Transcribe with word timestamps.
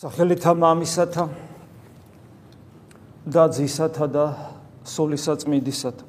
სახელითა 0.00 0.54
მამისათა 0.56 1.26
და 3.28 3.42
ძისათა 3.52 4.06
და 4.08 4.22
სულისაწმინდისათა 4.88 6.06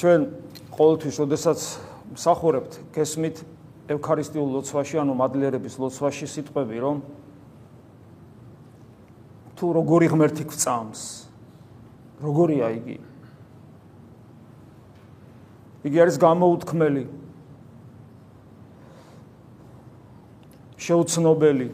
ჩვენ 0.00 0.24
ყოველთვის 0.72 1.18
შესაძაც 1.20 1.60
მსახურებთ 2.16 2.78
გესმით 2.96 3.42
ევქარისტიულ 3.92 4.48
ლოცვაში 4.56 5.02
ანუ 5.04 5.18
მადლიერების 5.20 5.76
ლოცვაში 5.76 6.24
სიტყვები 6.24 6.80
რომ 6.88 7.04
თუ 9.60 9.72
როგორი 9.76 10.08
ღმერთი 10.16 10.48
გვწამს 10.48 11.02
როგორია 12.24 12.72
იგი? 12.80 12.96
იგი 15.84 15.96
არის 16.00 16.16
გამოუთქმელი 16.16 17.04
შეუცნობელი 20.80 21.68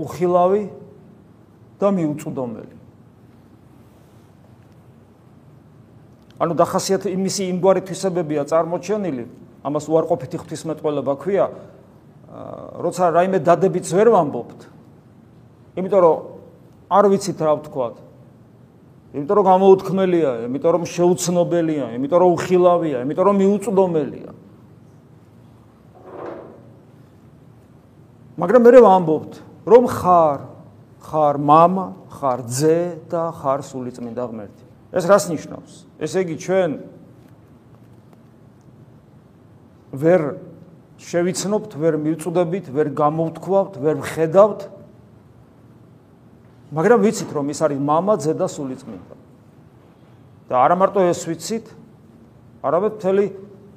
უხილავი 0.00 0.62
და 1.80 1.88
მიუწვდომელი. 1.92 2.76
ანუ 6.36 6.52
დახასიათ 6.56 7.08
იმისი 7.08 7.42
იმგვარი 7.52 7.80
თვისებებია 7.88 8.44
წარმოჩენილი 8.48 9.24
ამას 9.64 9.84
უარყოფითი 9.88 10.36
ღვთისმეტყველება 10.40 11.12
ქვია 11.16 11.46
როცა 12.84 13.04
რაიმე 13.16 13.40
დადებიც 13.40 13.88
ვერ 13.96 14.08
ვამბობთ 14.12 14.60
იმიტომ 15.80 16.00
რომ 16.04 16.16
არ 16.92 17.04
ვიცით 17.12 17.40
რა 17.40 17.52
ვთქვათ. 17.56 17.96
იმიტომ 19.16 19.36
რომ 19.36 19.46
გამოუთქმელია 19.48 20.30
იმიტომ 20.44 20.72
რომ 20.76 20.84
შეუცნობელია 20.92 21.86
იმიტომ 21.96 22.18
რომ 22.20 22.30
უხილავია 22.36 22.98
იმიტომ 23.06 23.24
რომ 23.26 23.36
მიუწვდომელია 23.40 24.30
მაგრამ 28.37 28.61
მე 28.63 28.79
ვამბობთ, 28.81 29.33
რომ 29.67 29.83
ხარ, 29.87 30.39
ხარ 31.01 31.35
мама, 31.37 31.93
ხარ 32.09 32.39
ძე 32.47 32.97
და 33.11 33.31
ხარ 33.35 33.61
სულიწმინდა 33.61 34.23
ღმერთი. 34.31 34.63
ეს 34.91 35.03
რას 35.05 35.29
ნიშნავს? 35.29 35.73
ესე 35.99 36.19
იგი 36.25 36.35
ჩვენ 36.41 36.71
ვერ 39.91 40.21
შევიცნობთ, 41.01 41.71
ვერ 41.75 41.93
მივწუდებით, 41.99 42.65
ვერ 42.71 42.87
გამოვთქვავთ, 42.95 43.73
ვერ 43.81 43.95
ვხედავთ. 44.01 44.61
მაგრამ 46.71 46.99
ვიცით, 47.03 47.29
რომ 47.35 47.45
ის 47.51 47.59
არის 47.61 47.79
мама, 47.79 48.15
ძე 48.15 48.33
და 48.33 48.47
სულიწმინდა. 48.47 49.15
და 50.51 50.59
არა 50.59 50.75
მარტო 50.75 50.99
ეს 51.07 51.23
ვიცით, 51.23 51.65
არამედ 52.59 52.93
მთელი 52.99 53.25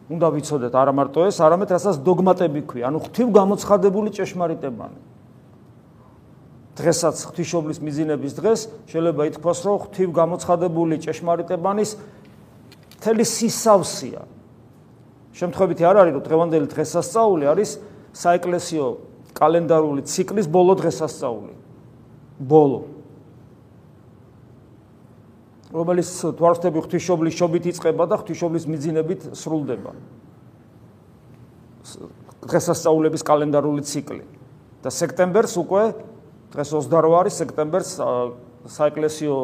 უნდა 0.09 0.27
ვიცოდეთ 0.33 0.73
არა 0.73 0.93
მარტო 0.97 1.19
ეს, 1.29 1.37
არამედ 1.37 1.69
რასაც 1.69 1.95
დოგმატები 2.01 2.61
ქვია, 2.65 2.89
ანუ 2.89 2.97
ღვთივ 3.05 3.27
გამოცხადებული 3.29 4.09
ჭეშმარიტებანი. 4.17 4.99
დღესაც 6.79 7.15
ღვთისმშობლის 7.29 7.79
მიზინების 7.83 8.33
დღეს 8.39 8.59
შეიძლება 8.89 9.21
ითქვას, 9.29 9.59
რომ 9.67 9.75
ღვთივ 9.85 10.09
გამოცხადებული 10.15 10.95
ჭეშმარიტებანის 11.05 11.89
მთელი 12.97 13.23
სისავსია. 13.23 14.21
შემთხვევით 15.39 15.79
არ 15.85 15.95
არის, 16.01 16.13
რომ 16.17 16.23
დღევანდელი 16.25 16.67
დღესასწაული 16.73 17.45
არის 17.45 17.69
საეკლესიო 18.17 18.85
კალენდარული 19.37 20.01
ციკლის 20.09 20.47
ბოლო 20.49 20.73
დღესასწაული. 20.79 21.53
ბოლო 22.39 22.98
რომელიც 25.69 26.09
თვარსტები 26.39 26.81
ღვთისმშობლის 26.81 27.35
შობით 27.37 27.63
იწყება 27.73 28.03
და 28.09 28.17
ღვთისმშობლის 28.21 28.65
მიძინებით 28.65 29.21
სრულდება. 29.37 29.91
დღესასწაულების 32.49 33.21
კალენდარული 33.25 33.85
ციკლი. 33.85 34.25
და 34.79 34.89
სექტემბერს 34.89 35.53
უკვე 35.59 35.83
დღეს 36.55 36.69
28 36.71 37.15
არის 37.19 37.35
სექტემბერს 37.35 37.89
საეკლესიო 38.71 39.35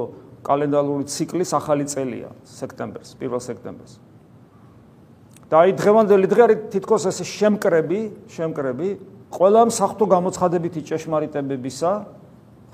კალენდარული 0.48 1.06
ციკლის 1.12 1.52
ახალი 1.58 1.86
წელია 1.92 2.30
სექტემბერს, 2.48 3.20
1 3.20 3.40
სექტემბერს. 3.44 4.00
და 5.52 5.56
აი 5.62 5.72
დღევანდელი 5.78 6.28
დღე 6.32 6.42
არის 6.46 6.60
თითქოს 6.72 7.04
ეს 7.12 7.20
შემკრები, 7.22 8.00
შემკრები 8.32 8.90
ყველა 9.30 9.62
მსახტო 9.70 10.06
გამოცხადებითი 10.10 10.82
ჭეშმარიტებებისა 10.90 11.92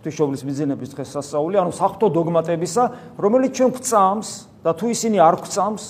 ღვთისმშობლის 0.02 0.42
მიზნების 0.50 0.90
დღესასწაული, 0.98 1.56
ანუ 1.62 1.72
საფრთხო 1.78 2.08
დოგმატებისა, 2.10 2.84
რომელიც 3.22 3.52
ჩვენ 3.54 3.70
გვწამს 3.78 4.30
და 4.66 4.72
თუ 4.74 4.86
ისინი 4.90 5.18
არ 5.22 5.36
გვწამს, 5.46 5.86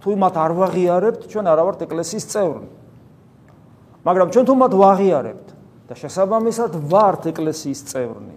თუ 0.00 0.08
მათ 0.16 0.34
არ 0.40 0.52
ვაღიარებთ, 0.56 1.20
ჩვენ 1.28 1.44
არა 1.52 1.62
ვართ 1.68 1.80
ეკლესიის 1.84 2.24
წევრნი. 2.24 2.68
მაგრამ 4.04 4.28
ჩვენ 4.32 4.44
თუ 4.48 4.54
მათ 4.64 4.72
ვაღიარებთ 4.80 5.48
და 5.88 5.94
შესაბამისად 5.96 6.72
ვართ 6.88 7.22
ეკლესიის 7.36 7.80
წევრნი. 7.92 8.36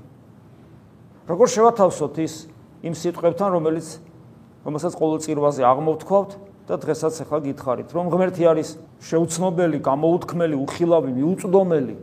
როგორ 1.28 1.48
შევათავსოთ 1.56 2.16
ის 2.24 2.34
იმ 2.84 2.94
სიტყვებთან, 2.96 3.50
რომელიც 3.52 3.88
რომელსაც 4.68 4.94
ყოველ 4.96 5.20
წირვაზე 5.24 5.62
აღმოვთქვავთ 5.64 6.32
და 6.68 6.76
დღესაც 6.84 7.14
ახლა 7.24 7.40
გითხარით, 7.48 7.90
რომ 7.96 8.12
ღმერთი 8.12 8.44
არის 8.48 8.70
შეუცნობელი, 9.00 9.78
გამოუთქმელი, 9.80 10.56
უხილავი, 10.68 11.12
მიუწვდომელი, 11.16 11.96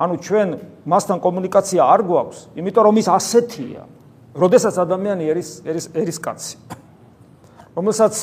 ანუ 0.00 0.14
ჩვენ 0.24 0.48
მასთან 0.88 1.18
კომუნიკაცია 1.20 1.84
არ 1.84 2.00
გვაქვს, 2.08 2.38
იმიტომ 2.56 2.84
რომ 2.88 2.96
ის 3.04 3.08
ასეთია. 3.12 3.82
როდესაც 4.32 4.74
ადამიანი 4.80 5.24
არის 5.28 5.48
არის 5.66 5.86
არის 5.92 6.18
კაცი. 6.24 6.56
რომელსაც 7.76 8.14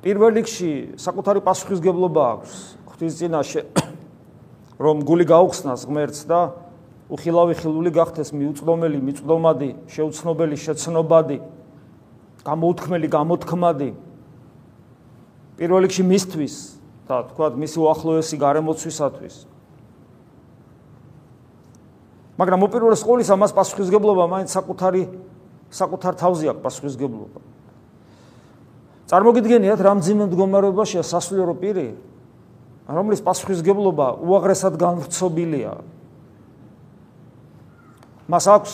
პირველ 0.00 0.32
რიგში 0.40 0.70
საკუთარი 0.96 1.40
პასუხისგებლობა 1.44 2.22
აქვს 2.32 2.52
ღვთის 2.88 3.14
წინაშე, 3.20 3.62
რომ 4.84 4.96
გული 5.04 5.28
გაუხსნას 5.28 5.84
ღმერთს 5.84 6.24
და 6.24 6.40
უხილავი 7.12 7.54
ხილული 7.60 7.90
გახდეს 7.92 8.32
მიუწვდომელი, 8.32 8.98
მიწვდომადი, 9.04 9.70
შეუცნობელი, 9.92 10.56
შეცნობადი, 10.56 11.38
გამოუთქმელი, 12.48 13.08
გამოთქმადი. 13.12 13.90
პირველ 15.60 15.84
რიგში 15.84 16.04
მისთვის 16.08 16.54
და 17.04 17.16
თქვა 17.28 17.46
მისი 17.60 17.78
უახლოესი 17.84 18.36
გარემოცვისათვის. 18.40 19.51
მაგრამ 22.42 22.64
უპირველეს 22.66 23.02
ყოვლისა 23.06 23.38
მას 23.38 23.52
პასუხისგებლობა 23.54 24.24
მაინც 24.26 24.50
საკუთარი 24.50 25.02
საკუთარ 25.70 26.14
თავზე 26.18 26.44
აქვს 26.50 26.62
პასუხისგებლობა. 26.66 27.40
წარმოგიდგენიათ 29.06 29.80
რა 29.86 29.92
მძიმე 30.02 30.24
მდგომარეობაშია 30.26 31.02
სასულიერო 31.06 31.54
პირი, 31.62 31.88
რომლის 32.90 33.22
პასუხისგებლობა 33.22 34.06
უაღრესად 34.26 34.74
განვრცობილია. 34.74 35.72
მას 38.26 38.44
აქვს 38.50 38.72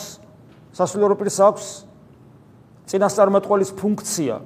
სასულიერო 0.72 1.14
პირს 1.20 1.38
აქვს 1.44 1.66
წინასწარმეტყველის 2.88 3.70
ფუნქცია. 3.76 4.36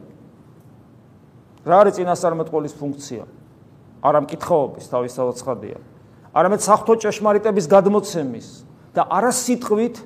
რა 1.62 1.76
არის 1.78 1.94
წინასწარმეტყველის 1.94 2.74
ფუნქცია? 2.74 3.24
არა 4.02 4.18
მკითხაობის 4.26 4.84
თავისთავად 4.90 5.34
ცხადია. 5.38 5.78
არამედ 6.34 6.60
საფრთხო 6.66 6.94
ჭეშმარიტების 7.06 7.66
გადმოცემის 7.70 8.71
და 8.92 9.02
არა 9.08 9.32
სიტყვით 9.32 10.00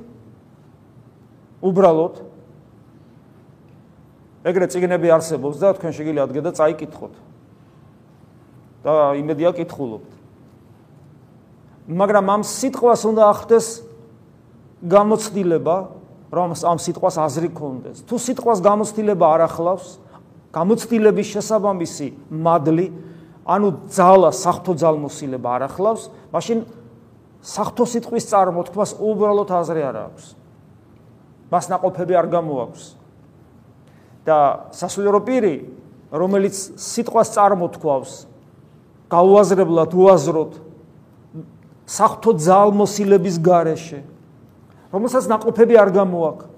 უბრალოდ 1.66 2.14
ეგრე 4.47 4.66
ციგნები 4.70 5.10
არსებობს 5.10 5.58
და 5.58 5.74
თქვენ 5.74 5.92
შეგიძლიათ 5.97 6.30
გედა 6.36 6.52
წაიკითხოთ. 6.54 7.14
და 8.86 8.92
იმედია 9.19 9.50
კითხულობთ. 9.58 10.10
მაგრამ 11.86 12.26
ამ 12.30 12.42
სიტყვას 12.47 13.02
უნდა 13.10 13.22
ახდეს 13.34 13.66
გამოცდილება 14.86 15.76
რომ 16.34 16.54
ამ 16.54 16.78
სიტყვას 16.82 17.16
აზრი 17.22 17.50
კონდეს 17.54 18.03
თუ 18.06 18.14
სიტყვას 18.18 18.58
გამოცდილება 18.62 19.26
არ 19.34 19.42
ახლავს 19.47 19.86
გამოცდილების 20.50 21.26
შესაბამისი 21.34 22.09
მადლი 22.30 22.86
ანუ 23.47 23.68
ძალა 23.94 24.30
საფრთხო 24.34 24.74
ძალმოსილება 24.82 25.48
არ 25.54 25.62
ახლავს 25.71 26.03
მაშინ 26.34 26.59
სახთო 27.47 27.87
სიტყვის 27.87 28.27
წარმოთქმას 28.27 28.97
უბრალოდ 28.98 29.51
აზრი 29.54 29.83
არ 29.87 29.97
აქვს. 30.03 30.25
მას 31.47 31.65
ناقოფები 31.71 32.15
არ 32.19 32.27
გამოაქვს. 32.34 32.84
და 34.27 34.39
სასულიერო 34.75 35.21
პირი, 35.22 35.57
რომელიც 36.10 36.57
სიტყვას 36.75 37.31
წარმოთქვავს, 37.39 38.27
გაუაზრებლად 39.07 39.91
უაზროდ 39.95 40.53
სახთო 41.87 42.31
ძალმოსილების 42.34 43.37
გარეშე, 43.39 44.03
რომელსაც 44.91 45.25
ناقოფები 45.31 45.75
არ 45.78 45.91
გამოაქვს. 45.95 46.51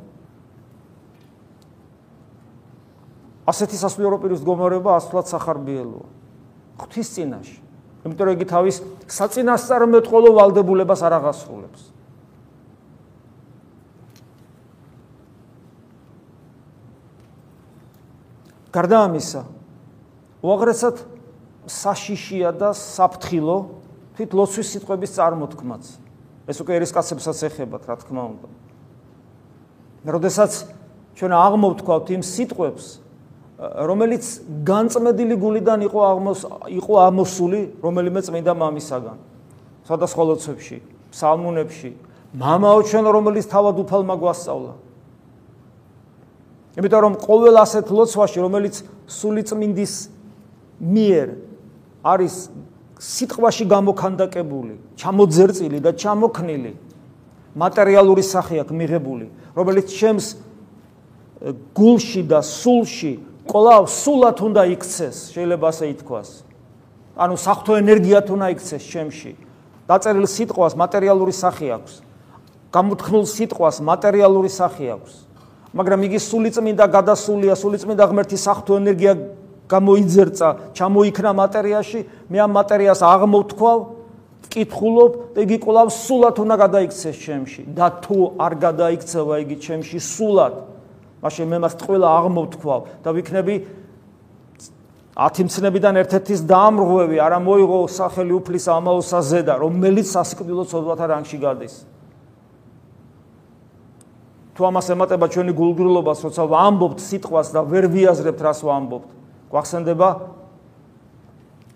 ასეთი 3.45 3.77
სასულიერო 3.77 4.17
პირის 4.25 4.41
მდგომარეობა 4.41 4.91
ასვლად 4.97 5.27
სახარბიელოა. 5.29 6.09
ღვთის 6.81 7.09
წინაშე 7.13 7.68
იმიტომ 8.09 8.25
რომ 8.29 8.35
იგი 8.39 8.47
თავის 8.49 8.77
საწინასწარმეტყველო 9.13 10.31
ვალდებულებას 10.33 11.01
არ 11.05 11.13
აღასრულებს. 11.21 11.83
გარდა 18.73 18.99
ამისა, 19.09 19.43
უაღრესად 20.45 20.97
საშიშია 21.69 22.53
და 22.57 22.73
საფრთხილო 22.77 23.57
თვით 24.17 24.31
ლოცვის 24.35 24.69
სიტყვების 24.77 25.15
წარმოთქმაც. 25.17 25.85
ეს 26.49 26.57
უკვე 26.65 26.73
ერისკაცებსაც 26.81 27.39
ეხებათ, 27.49 27.83
რა 27.89 27.97
თქმა 28.03 28.23
უნდა. 28.33 28.49
როდესაც 30.09 30.53
ჩვენ 31.19 31.33
აღმოვთქვათ 31.35 32.07
იმ 32.15 32.23
სიტყვებს, 32.23 32.87
რომელიც 33.59 34.25
განწმედილი 34.63 35.35
გულიდან 35.35 35.81
იყო 35.91 35.99
აღმოს 35.99 36.41
იყო 36.71 36.95
ამოსული 37.11 37.61
რომელიმე 37.83 38.21
წმინდა 38.23 38.53
მამისაგან. 38.55 39.19
სხვადასხვა 39.89 40.23
ლოცვებში, 40.31 40.77
ფსალმუნებში, 41.11 41.91
მამაო 42.39 42.81
ჩვენ 42.87 43.05
რომელიც 43.09 43.47
თავად 43.51 43.77
უფალმა 43.83 44.15
გვასწავლა. 44.21 44.73
იმიტომ 46.79 47.01
რომ 47.03 47.15
ყოველ 47.19 47.55
ასეთ 47.59 47.87
ლოცვაში, 47.91 48.39
რომელიც 48.39 48.75
სული 49.11 49.43
წმინდის 49.43 49.95
მიერ 50.79 51.29
არის 52.05 52.35
სიტყვაში 52.99 53.65
გამოქანდაკებული, 53.67 54.75
ჩამოძერწილი 54.95 55.79
და 55.83 55.91
ჩამოქნილი 55.99 56.73
მატერიალური 57.59 58.23
სახე 58.23 58.63
აქვს 58.63 58.75
მიღებული, 58.79 59.27
რომელიც 59.59 59.87
ჩემს 59.91 60.27
გულში 61.75 62.23
და 62.29 62.39
სულში 62.43 63.13
ყოლავ 63.49 63.89
სულად 63.89 64.39
უნდა 64.45 64.63
იქცეს, 64.77 65.17
შეიძლება 65.33 65.67
ასე 65.73 65.85
ითქვას. 65.97 66.29
ანუ 67.17 67.35
საფრთხო 67.35 67.73
ენერგიათ 67.83 68.27
უნდა 68.31 68.47
იქცეს 68.55 68.83
ჩემში. 68.93 69.33
დაწერილ 69.89 70.27
სიტყვას 70.29 70.77
მატერიალური 70.77 71.33
სახე 71.33 71.67
აქვს. 71.81 71.95
გამოთქმულ 72.69 73.25
სიტყვას 73.25 73.77
მატერიალური 73.81 74.51
სახე 74.53 74.87
აქვს. 74.95 75.13
მაგრამ 75.73 76.01
იგი 76.05 76.19
სულიწმინდა 76.21 76.85
გადასულია, 76.93 77.55
სულიწმინდა 77.57 78.05
ღმერთის 78.13 78.41
საფრთხო 78.45 78.75
ენერგია 78.85 79.13
გამოიძერცა, 79.69 80.49
ჩამოიქნა 80.77 81.31
მატერიაში, 81.33 82.01
მე 82.29 82.39
ამ 82.45 82.53
მატერიას 82.53 83.01
აღმოვთქვავ, 83.05 83.79
ვკითხულობ 84.49 85.13
და 85.37 85.39
იგი 85.45 85.57
კვლავ 85.61 85.89
სულად 85.93 86.37
უნდა 86.41 86.57
გადაიქცეს 86.65 87.17
ჩემში. 87.17 87.63
და 87.69 87.87
თუ 88.01 88.19
არ 88.41 88.53
გადაიქცევა 88.65 89.35
იგი 89.45 89.57
ჩემში 89.61 89.99
სულად, 90.01 90.55
მაშინ 91.23 91.47
მე 91.51 91.59
მას 91.65 91.75
ყველა 91.83 92.09
აღმოვთქვავ 92.19 92.81
და 93.05 93.11
ვიქნები 93.17 93.55
ათიმცნებიდან 95.19 95.99
ერთ-ერთის 95.99 96.41
დაამრღვევი, 96.47 97.17
არა 97.19 97.39
მოიღო 97.43 97.79
სახელი 97.91 98.33
უფლის 98.39 98.67
ამაოსა 98.71 99.21
ზედა, 99.27 99.55
რომელიც 99.59 100.07
სასიკვდილო 100.15 100.65
ცოდვათა 100.71 101.07
რანგში 101.11 101.39
გადის. 101.43 101.75
თუ 104.55 104.61
ამას 104.71 104.87
ემატება 104.95 105.27
ჩვენი 105.27 105.53
გულგრილობას, 105.59 106.19
როცა 106.23 106.43
ვამბობთ 106.55 106.99
სიტყვას 107.03 107.49
და 107.51 107.61
ვერ 107.67 107.85
ვიაზრებთ 107.91 108.41
რას 108.47 108.63
ვამბობთ, 108.63 109.09
გვახსენდება 109.51 110.09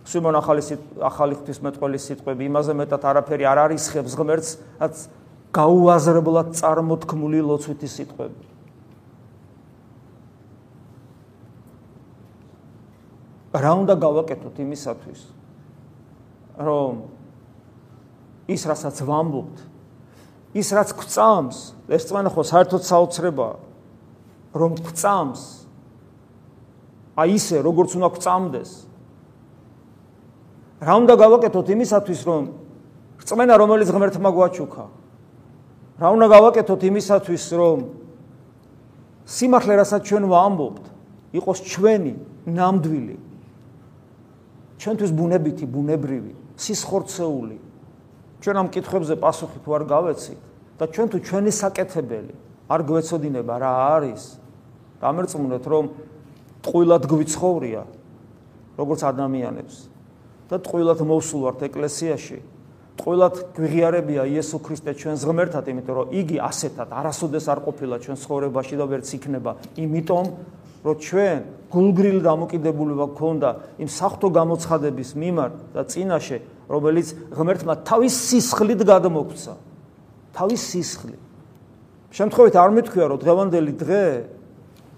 სიმონ 0.07 0.39
ახალი 0.39 0.63
ახალი 0.99 1.37
ღვთისმეტყველი 1.39 1.99
სიტყვები 2.05 2.47
იმაზე 2.51 2.75
მეტად 2.79 3.05
არაფერი 3.11 3.47
არ 3.49 3.59
არის 3.67 3.85
ხებს 3.95 4.17
ღმერთს 4.19 4.51
რაც 4.83 5.05
გაუაზრებლად 5.55 6.49
წარმოთქმული 6.59 7.43
ლოცვითი 7.47 7.91
სიტყვები 7.93 8.52
რა 13.53 13.73
უნდა 13.85 13.95
გავაკეთოთ 14.01 14.57
იმისათვის? 14.65 15.21
რომ 16.59 17.03
ის 18.53 18.63
რასაც 18.69 18.97
ვამბობთ 19.09 19.57
ის 20.53 20.69
რაც 20.77 20.93
გვწამს 20.93 21.59
ეს 21.89 22.03
წმენა 22.09 22.33
ხო 22.33 22.43
საერთოდ 22.45 22.83
საოცრებაა 22.85 23.57
რომ 24.53 24.73
გვწამს 24.85 25.43
აი 27.17 27.37
ისე 27.41 27.57
როგორც 27.65 27.97
უნდა 27.97 28.09
გწამდეს 28.17 28.71
რა 30.83 30.95
უნდა 31.01 31.15
გავაკეთოთ 31.17 31.67
იმისათვის 31.73 32.21
რომ 32.29 32.43
რწმენა 33.23 33.55
რომელიც 33.57 33.89
ღმერთმა 33.95 34.31
გვაჩუქა? 34.35 34.85
რა 36.03 36.09
უნდა 36.11 36.27
გავაკეთოთ 36.27 36.81
იმისათვის 36.91 37.45
რომ 37.55 37.79
სიმართლე 39.25 39.75
რასაც 39.79 40.03
ჩვენ 40.05 40.25
ვამბობთ 40.27 40.85
იყოს 41.39 41.59
ჩვენი 41.63 42.15
ნამდვილი 42.51 43.32
ჩვენთვის 44.83 45.13
ბუნებითი 45.15 45.67
ბუნებრივი 45.71 46.33
სისხორცეული. 46.59 47.57
ჩვენ 48.43 48.57
ამ 48.59 48.69
კითხვებზე 48.75 49.15
პასუხი 49.23 49.59
თუ 49.63 49.71
არ 49.79 49.85
გავეცით 49.87 50.41
და 50.79 50.85
ჩვენ 50.91 51.07
თუ 51.15 51.19
ჩვენი 51.23 51.53
საკეთებელი 51.55 52.35
არ 52.67 52.81
გვეცოდინება 52.91 53.55
რა 53.63 53.73
არის. 53.95 54.23
დამერწმუნეთ 54.99 55.65
რომ 55.71 55.85
ტყუილად 56.67 57.03
გვიცხოვრია 57.07 57.83
როგორც 58.79 59.01
ადამიანებს 59.07 59.77
და 60.51 60.57
ტყუილად 60.59 60.99
მოვსულვართ 61.07 61.59
ეკლესიაში. 61.71 62.39
ტყუილად 62.99 63.35
გვიღიარებია 63.57 64.23
იესო 64.35 64.59
ქრისტე 64.67 64.93
ჩვენს 64.99 65.23
ღმერთად 65.25 65.65
იმიტომ 65.71 65.95
რომ 65.97 66.07
იგი 66.13 66.37
ასეთად 66.43 66.89
არასოდეს 66.93 67.47
არ 67.49 67.59
ყოფილა 67.67 67.97
ჩვენ 68.05 68.17
ცხოვრებაში 68.21 68.75
და 68.77 68.85
ვერც 68.91 69.09
იქნება. 69.17 69.53
იმიტომ 69.79 70.25
რომ 70.83 70.95
ჩვენ 70.99 71.41
გულგრილი 71.73 72.21
დამოკიდებულება 72.27 73.07
გქონდა 73.15 73.51
იმ 73.83 73.89
საფრთხო 73.89 74.29
გამოცხადების 74.35 75.11
მიმართ 75.15 75.55
და 75.73 75.83
წინაშე 75.87 76.39
რომელიც 76.69 77.09
ღმერთმა 77.33 77.75
თავის 77.87 78.15
სისხლით 78.29 78.81
გადმოგვცა 78.83 79.55
თავის 80.37 80.61
სისხლით 80.75 81.23
შემთხვევით 82.13 82.55
არ 82.59 82.71
მეთქვია 82.77 83.07
რომ 83.15 83.19
დღევანდელი 83.23 83.73
დღე 83.79 84.05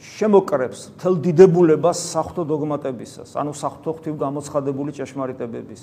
შემოკრებს 0.04 0.81
თელ 1.00 1.16
დიდებულებას 1.25 1.98
საფრთხო 2.12 2.44
დოგმატებისას, 2.48 3.34
ანუ 3.40 3.52
საფრთხო 3.56 3.92
ღვთივ 3.96 4.14
გამოცხადებული 4.20 4.90
ჭეშმარიტებების. 4.98 5.82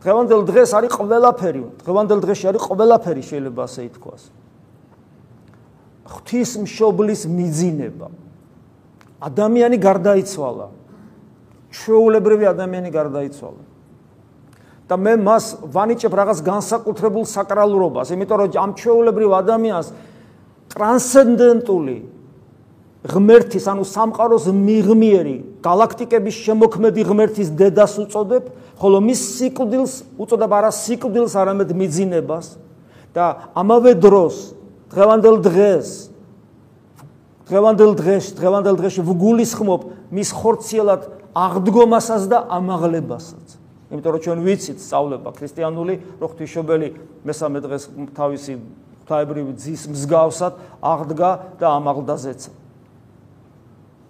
დღევანდელ 0.00 0.42
დღეს 0.48 0.70
არის 0.78 0.92
ყველაფერი, 0.96 1.62
დღევანდელ 1.82 2.20
დღეში 2.24 2.44
არის 2.50 2.62
ყველაფერი 2.62 3.22
შეიძლება 3.26 3.60
ასე 3.66 3.80
ითქვას. 3.90 4.22
ღვთის 6.06 6.50
მშობლის 6.62 7.22
მიძინება. 7.26 8.08
ადამიანი 9.26 9.76
გარდაიცვალა. 9.82 10.66
ჩვეულებრივი 11.74 12.46
ადამიანი 12.54 12.90
გარდაიცვალა. 12.94 13.62
და 14.86 14.94
მე 14.94 15.12
მას 15.18 15.44
ვანიჭებ 15.66 16.12
რაღაც 16.14 16.38
განსაკუთრებულ 16.46 17.24
საკრალურობას, 17.26 18.14
იმიტომ 18.14 18.38
რომ 18.38 18.50
ამ 18.54 18.70
ჩვეულებრივ 18.78 19.30
ადამიანს 19.42 19.86
ტრანსცენდენტული 20.70 21.96
ღმერთის 23.06 23.66
ანუ 23.66 23.82
სამყაროს 23.82 24.46
მიღმიერი 24.46 25.36
galaktikების 25.62 26.36
შემოქმედი 26.46 27.02
ღმერთის 27.02 27.48
დედას 27.58 27.98
უწოდებ, 27.98 28.44
ხოლო 28.78 28.98
მის 29.02 29.20
სიკვდილს 29.38 29.94
უწოდებ 30.22 30.50
არა 30.54 30.70
სიკვდილს, 30.70 31.34
არამედ 31.34 31.70
მიძინებას 31.74 32.46
და 33.10 33.50
ამავე 33.58 33.92
დროს 33.98 34.54
დღევანდელ 34.94 35.36
დღეს 35.42 36.14
დღევანდელ 37.46 37.92
დღეს 38.00 38.32
დღევანდელ 38.38 38.76
დღეში 38.80 39.02
ვგულისხმობ 39.06 39.82
მის 40.10 40.30
ხორციელად 40.34 41.02
აღდგომასაც 41.36 42.22
და 42.26 42.38
ამაღლებასაც. 42.58 43.46
იმიტომ 43.90 44.12
რომ 44.12 44.22
ჩვენ 44.26 44.38
ვიცით 44.42 44.78
სწავლება 44.82 45.30
ქრისტიანული, 45.30 45.94
რომ 46.18 46.26
ღვთისმშობელი 46.26 46.88
მესამე 47.22 47.58
დღეს 47.62 47.82
თავისი 48.18 48.52
ღვთაებრივი 49.06 49.52
ძის 49.62 49.82
მსგავსად 49.94 50.52
აღდგა 50.82 51.30
და 51.62 51.66
ამაღლდა 51.70 52.16
ზეცა. 52.18 52.50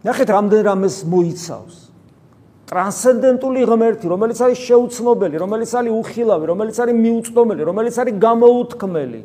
ნახეთ 0.07 0.29
რამდენ 0.31 0.63
რამეს 0.67 0.97
მოიცავს 1.09 1.77
ტრანსცენდენტული 2.71 3.63
ღმერთი 3.67 4.11
რომელიც 4.11 4.39
არის 4.47 4.61
შეუცნობელი 4.67 5.41
რომელიც 5.43 5.73
არის 5.81 5.93
უხილავი 5.97 6.45
რომელიც 6.51 6.77
არის 6.83 6.97
მიუწვდომელი 6.99 7.63
რომელიც 7.67 7.97
არის 8.03 8.15
გამოუთქმელი 8.27 9.23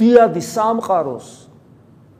დიადი 0.00 0.42
სამყაროს 0.44 1.28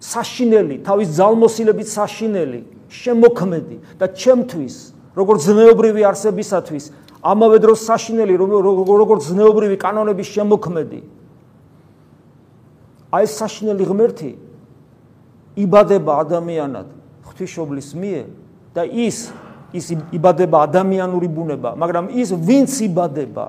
საშინელი 0.04 0.76
თავის 0.86 1.08
ძალმოსილებით 1.16 1.88
საშინელი 1.88 2.60
შემოქმედი 2.92 3.76
და 4.00 4.06
ჩემთვის 4.12 4.76
როგორც 5.16 5.40
ზნეობრივი 5.48 6.02
არსებისათვის 6.10 6.84
ამავე 7.24 7.58
დროს 7.64 7.86
საშინელი 7.88 8.34
როგორც 8.36 9.22
ზნეობრივი 9.32 9.76
კანონების 9.80 10.28
შემოქმედი 10.36 11.00
აი 13.14 13.26
საშინელი 13.30 13.84
ღმერთი 13.88 14.30
იბადება 15.64 16.12
ადამიანად 16.26 16.86
ღვთისმშობლის 17.24 17.88
მიერ 17.94 18.26
და 18.74 18.84
ის 18.84 19.30
ის 19.74 19.90
იბადება 20.14 20.62
ადამიანური 20.70 21.28
ბუნება, 21.34 21.74
მაგრამ 21.74 22.14
ის 22.14 22.30
ვინც 22.30 22.78
იბადება 22.86 23.46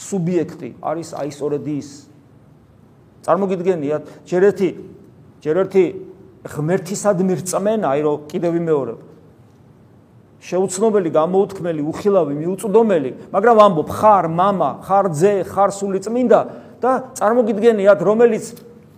სუბიექტი 0.00 0.70
არის 0.80 1.12
აი 1.12 1.28
სწორედ 1.36 1.64
ის. 1.68 1.88
წარმოგიდგენიათ, 3.28 4.04
ჯერ 4.24 4.42
ერთი 4.48 4.68
ჯერ 5.43 5.55
ერთი 5.63 5.83
ღმერთისადმი 6.43 7.33
რწმენა, 7.39 7.87
აი 7.93 7.99
რომ 8.03 8.15
კიდევ 8.31 8.51
ვიმეორებ. 8.57 8.99
შეუცნობელი, 10.43 11.09
გამოუთქმელი, 11.15 11.81
უხილავი, 11.87 12.33
მიუწვდომელი, 12.35 13.11
მაგრამ 13.31 13.55
ვამბობ, 13.63 13.89
ხარ 13.95 14.25
мама, 14.27 14.69
ხარ 14.83 15.07
ძე, 15.15 15.47
ხარ 15.47 15.71
სული 15.71 16.03
წმინდა 16.03 16.39
და 16.83 16.91
წარმოგიდგენიათ, 17.15 17.99
რომელიც 18.03 18.45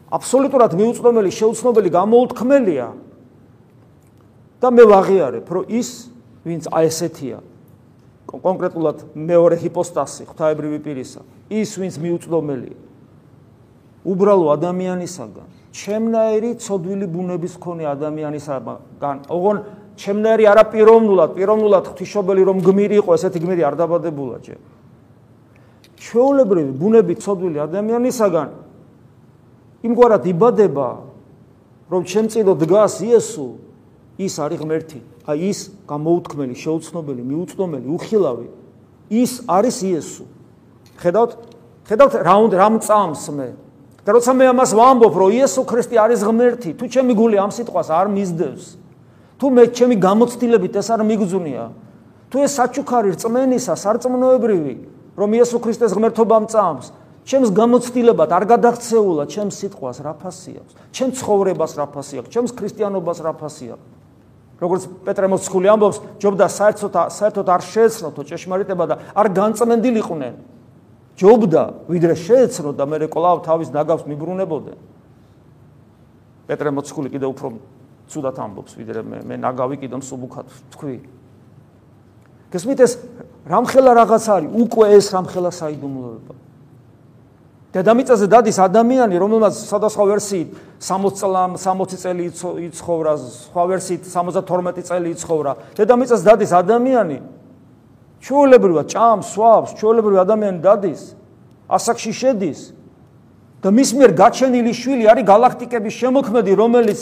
აბსოლუტურად 0.10 0.74
მიუწვდომელი, 0.74 1.30
შეუცნობელი, 1.30 1.89
გამოუთქმელია 1.94 2.88
და 4.58 4.68
მე 4.74 4.84
ვაღიარებ, 4.89 5.46
რომ 5.46 5.63
ის, 5.70 6.10
ვინც 6.50 6.65
აი 6.74 6.89
ესეთია, 6.89 7.38
კონკრეტულად 8.25 9.04
მეორე 9.15 9.58
ჰიპოსტასი 9.62 10.25
ღვთაებრივი 10.30 10.80
პირისა 10.86 11.22
ის 11.54 11.75
ვინც 11.77 12.00
მიუწვდომელია 12.01 12.77
უბრალო 14.06 14.50
ადამიანისაგან 14.56 15.50
ჩემნაირი 15.71 16.50
ცოდვილი 16.59 17.07
ბუნების 17.15 17.55
მქონე 17.61 17.85
ადამიანისაგან 17.95 19.17
ოღონ 19.31 19.57
ჩემნაირი 20.00 20.45
არა 20.50 20.65
პიროვნულად 20.73 21.31
პიროვნულად 21.37 21.85
ღვთისმშობელი 21.91 22.43
რომ 22.50 22.59
გმირი 22.67 22.97
იყო 23.00 23.11
ესეთი 23.15 23.39
გმირი 23.45 23.62
არ 23.71 23.75
დაბადებულა 23.79 24.39
ჯერ 24.47 24.59
ჩვეულებრივი 26.00 26.73
ბუნების 26.81 27.19
ცოდვილი 27.23 27.59
ადამიანისაგან 27.71 28.49
იმგვარად 29.87 30.25
იბადება 30.33 30.89
რომ 31.91 32.03
ჩემწილო 32.07 32.55
დგას 32.55 32.95
იესო 33.03 33.47
ის 34.21 34.35
არის 34.37 34.61
ღმერთი. 34.61 35.00
აი 35.27 35.39
ის 35.49 35.59
გამოუთქმელი 35.89 36.55
შეუცნობელი 36.55 37.23
მიუწვდომელი 37.25 37.89
უხილავი. 37.97 38.47
ის 39.11 39.33
არის 39.49 39.77
იესო. 39.91 40.25
ხედავთ? 41.00 41.31
ხედავთ? 41.89 42.12
რა 42.21 42.35
უნდა 42.45 42.57
რამ 42.61 42.75
წამს 42.85 43.25
მე 43.33 43.49
და 44.04 44.11
როცა 44.16 44.33
მე 44.33 44.45
ამას 44.52 44.71
ვამბობ 44.76 45.14
რომ 45.21 45.30
იესო 45.37 45.62
ქრისტე 45.69 45.97
არის 46.00 46.21
ღმერთი 46.25 46.71
თუ 46.80 46.85
ჩემი 46.88 47.12
გული 47.19 47.37
ამ 47.37 47.50
სიტყვას 47.52 47.88
არ 47.92 48.09
მისდევს 48.14 48.64
თუ 49.37 49.47
მე 49.57 49.62
ჩემი 49.76 49.97
გამოცდილებით 50.00 50.75
ეს 50.80 50.88
არ 50.95 51.04
მიგზუნია 51.04 51.64
თუ 52.33 52.37
ეს 52.47 52.52
საჩუქარი 52.57 53.12
რწმენისა 53.16 53.75
სარწმუნოებრივი 53.76 54.75
რომ 55.21 55.30
იესო 55.37 55.59
ქრისტეს 55.61 55.92
ღმერთობამ 55.97 56.49
წამს 56.49 56.92
ჩემს 57.28 57.50
გამოცდილებად 57.52 58.30
არ 58.33 58.45
გადაღწეულა 58.57 59.25
ჩემს 59.28 59.54
სიტყვას 59.61 59.99
რა 60.00 60.12
ფასი 60.16 60.52
აქვს 60.61 60.73
ჩემს 60.97 61.14
ცხოვრებას 61.21 61.73
რა 61.76 61.87
ფასი 61.92 62.14
აქვს 62.25 62.30
ჩემს 62.35 62.52
ქრისტიანობას 62.57 63.19
რა 63.21 63.33
ფასი 63.37 63.66
აქვს. 63.76 63.87
როგორც 64.61 64.83
პეტრე 65.09 65.26
მოციქული 65.33 65.69
ამბობს 65.73 65.99
ჯობდა 66.21 66.47
საერთოდ 66.52 66.95
საერთოდ 67.16 67.47
არ 67.49 67.62
შეეცნოთო 67.64 68.23
ჭეშმარიტება 68.28 68.85
და 68.90 68.95
არ 69.16 69.26
განწმენდილიყვნენ 69.33 70.35
ჯობდა 71.19 71.62
ვიდრე 71.90 72.14
შეეცნო 72.14 72.71
და 72.79 72.85
მე 72.87 73.09
კვლავ 73.11 73.43
თავის 73.45 73.75
ნაგავს 73.75 74.07
მიბრუნებოდნენ 74.07 74.79
პეტრე 76.50 76.71
მოციქული 76.75 77.09
კიდე 77.14 77.26
უფრო 77.31 77.49
ცუდად 78.11 78.38
ამბობს 78.43 78.75
ვიდრე 78.75 79.02
მე 79.07 79.19
მე 79.23 79.37
ნაგავი 79.38 79.76
კიდე 79.87 80.00
მსუბუქად 80.02 80.47
თქვი. 80.75 80.97
გესმით 82.50 82.81
ეს 82.83 82.93
რამხელა 83.47 83.93
რაღაც 83.95 84.25
არის 84.35 84.50
უკვე 84.59 84.87
ეს 84.99 85.07
რამხელა 85.14 85.50
საიდუმლოება. 85.55 86.35
დედამიწაზე 87.71 88.26
დადის 88.26 88.59
ადამიანი, 88.59 89.14
რომელმაც 89.14 89.55
სხვადასხვა 89.62 90.05
ვერსიით 90.11 90.49
60 90.83 91.14
წლამ 91.23 91.55
60 91.55 92.02
წელი 92.02 92.23
იცხოვრა, 92.67 93.12
სხვა 93.47 93.62
ვერსიით 93.71 94.02
72 94.11 94.83
წელი 94.83 95.09
იცხოვრა. 95.14 95.52
დედამიწაზე 95.79 96.25
დადის 96.26 96.50
ადამიანი 96.50 97.19
ჩვეულებრივად 98.21 98.87
ჭამს, 98.93 99.27
სვავს, 99.33 99.71
ჩვეულებრივი 99.81 100.19
ადამიანი 100.21 100.61
დადის, 100.61 101.03
ასაკში 101.69 102.12
შედის 102.12 102.61
და 103.65 103.69
მის 103.73 103.91
მიერ 103.97 104.11
გაჩენილი 104.17 104.73
შვილი 104.77 105.05
არის 105.09 105.25
galaktikების 105.25 105.95
შემოქმედი, 106.00 106.53
რომელიც 106.57 107.00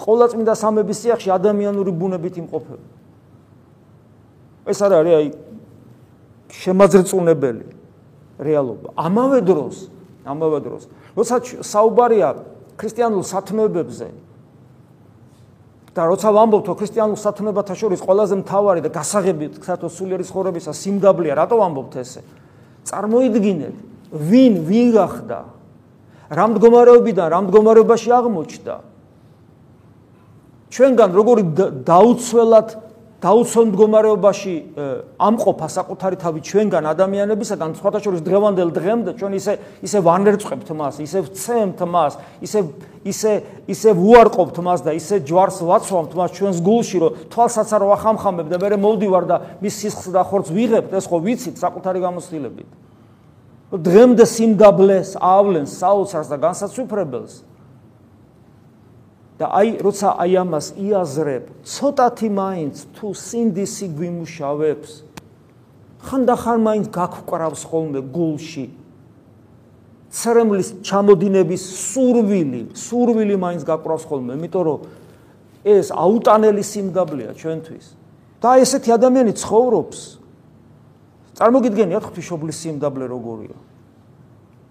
ყოვლადწმინდა 0.00 0.54
სამების 0.56 0.98
სიახში 1.04 1.28
ადამიანური 1.32 1.92
ბუნებით 1.92 2.34
იმყოფება. 2.44 2.86
ეს 4.64 4.78
არის 4.80 5.14
აი 5.20 5.28
შემაძრწუნებელი 6.64 7.66
რეალობა. 8.40 8.88
ამავე 8.96 9.40
დროს 9.44 9.76
ამავე 10.24 10.58
დროს. 10.64 10.82
როცა 11.14 11.36
საუბარია 11.60 12.28
ქრისტიანულ 12.80 13.22
სათნოებებზე 13.22 14.06
და 15.94 16.02
როცა 16.10 16.28
ვამბობთ, 16.34 16.66
რომ 16.68 16.76
ქრისტიანულ 16.82 17.18
სათნოებათა 17.22 17.74
შორის 17.78 18.00
ყველაზე 18.02 18.34
მთავარი 18.42 18.80
და 18.82 18.90
გასაღები 18.90 19.46
ქრისტეს 19.62 19.94
სულიერი 19.94 20.24
ცხოვრებისა 20.26 20.72
სიმდაბლეა, 20.74 21.34
რატო 21.38 21.54
ვამბობთ 21.54 21.94
ესე? 22.02 22.20
წარმოიდგინეთ, 22.90 23.76
ვინ 24.10 24.54
ვინ 24.66 24.88
გახდა? 24.90 25.38
რამ 26.34 26.50
მდგომარეობიდან 26.58 27.26
რამ 27.30 27.44
მდგომარეობაში 27.46 28.10
აღმოჩნდა? 28.10 28.74
ჩვენგან 30.74 31.10
როგორი 31.14 31.42
დაუცველად 31.86 32.68
დაუცველ 33.22 33.66
მდგომარეობაში 33.70 34.54
ამყოფა 35.16 35.68
საკუთარი 35.74 36.16
თავი 36.20 36.40
ჩვენგან 36.44 36.84
ადამიანებისაგან 36.90 37.76
სხვათა 37.78 38.00
შორის 38.04 38.24
დღევანდელ 38.26 38.70
დღემდე 38.74 39.14
ჩვენ 39.16 39.32
ისე 39.38 39.52
ისე 39.86 39.98
ვანერწყებთ 40.04 40.68
მას, 40.74 40.98
ისე 41.00 41.22
ვცემთ 41.30 41.80
მას, 41.88 42.18
ისე 42.44 42.60
ისე 43.04 43.32
ისე 43.70 43.90
ვუარყოფთ 43.96 44.56
მას 44.60 44.80
და 44.84 44.92
ისე 44.98 45.22
ჯვარს 45.24 45.62
ვაცვამთ 45.64 46.12
მას 46.18 46.30
ჩვენს 46.36 46.58
გულში, 46.64 46.96
რომ 47.00 47.12
თვალსაც 47.32 47.68
არ 47.72 47.82
ვახამხამებ 47.94 48.46
და 48.50 48.56
მე 48.60 48.76
მოვდივარ 48.82 49.24
და 49.24 49.36
მის 49.62 49.74
სისხლს 49.80 50.12
და 50.12 50.22
ხორცს 50.24 50.52
ვიღებ, 50.52 50.84
ეს 50.92 51.04
ხო 51.08 51.18
ვიცით 51.24 51.56
საკუთარი 51.60 52.00
გამოცდილებით. 52.04 52.68
დღემდე 53.74 54.24
სიმდაბლეს 54.28 55.16
ავლენს 55.18 55.72
საოცარს 55.80 56.28
და 56.28 56.36
განსაცვიფრებელს. 56.38 57.53
და 59.38 59.50
აი 59.50 59.82
როცა 59.82 60.14
აი 60.22 60.32
ამას 60.44 60.66
იაზრებ, 60.78 61.44
ცოტათი 61.66 62.28
მაინც 62.30 62.74
თუ 62.94 63.06
სინდისი 63.18 63.86
გვიმუშავებს, 63.98 64.90
ხანდახან 66.06 66.58
მაინც 66.62 66.86
გაგკრავს 66.94 67.62
ხოლმე 67.66 68.00
გულში. 68.14 68.66
ცრემლის 70.14 70.68
ჩამოდინების 70.86 71.62
სურვილი, 71.90 72.62
სურვილი 72.78 73.34
მაინც 73.34 73.62
გაგკრავს 73.66 74.04
ხოლმე, 74.06 74.38
იმიტომ 74.38 74.62
რომ 74.62 74.78
ეს 75.66 75.90
აუტანელი 75.90 76.62
სიმდაბლეა 76.62 77.32
ჩვენთვის. 77.34 77.86
და 78.44 78.60
ესეთი 78.60 78.92
ადამიანი 78.92 79.32
ცხოვრობს. 79.40 80.00
წარმოგიდგენიათ 81.40 82.04
ღვთისმშობლის 82.04 82.56
სიმდაბლე 82.60 83.08
როგორია? 83.08 83.56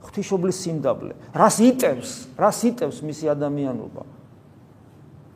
ღვთისმშობლის 0.05 0.57
სიმდაბლე. 0.61 1.13
რას 1.33 1.57
იტევს? 1.57 2.11
რას 2.37 2.59
იტევს 2.69 3.01
მისი 3.01 3.25
ადამიანობა? 3.33 4.03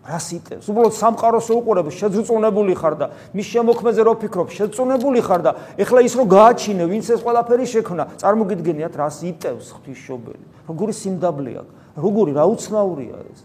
რას 0.08 0.28
იტევს? 0.32 0.66
უბრალოდ 0.72 0.96
სამყაროს 0.96 1.48
უყურებ, 1.52 1.92
შეძრწუნებული 1.92 2.74
ხარ 2.80 2.96
და 2.96 3.08
მის 3.36 3.48
შემოქმეზე 3.52 4.02
რო 4.08 4.14
ფიქრობ, 4.24 4.48
შეძრწუნებული 4.56 5.20
ხარ 5.20 5.42
და 5.44 5.52
ეხლა 5.76 6.00
ის 6.08 6.16
რო 6.16 6.24
გააჩინე, 6.32 6.88
ვინც 6.88 7.12
ეს 7.12 7.20
ყველაფერი 7.28 7.66
შექმნა, 7.68 8.04
წარმოგიდგენიათ 8.24 8.94
რას 8.96 9.20
იტევს 9.28 9.68
ღვთისმშობელი? 9.76 10.46
როგორი 10.72 10.94
სიმდაბლეა, 10.96 11.62
როგორი 12.00 12.32
რაუცნაურია 12.40 13.18
ეს? 13.28 13.40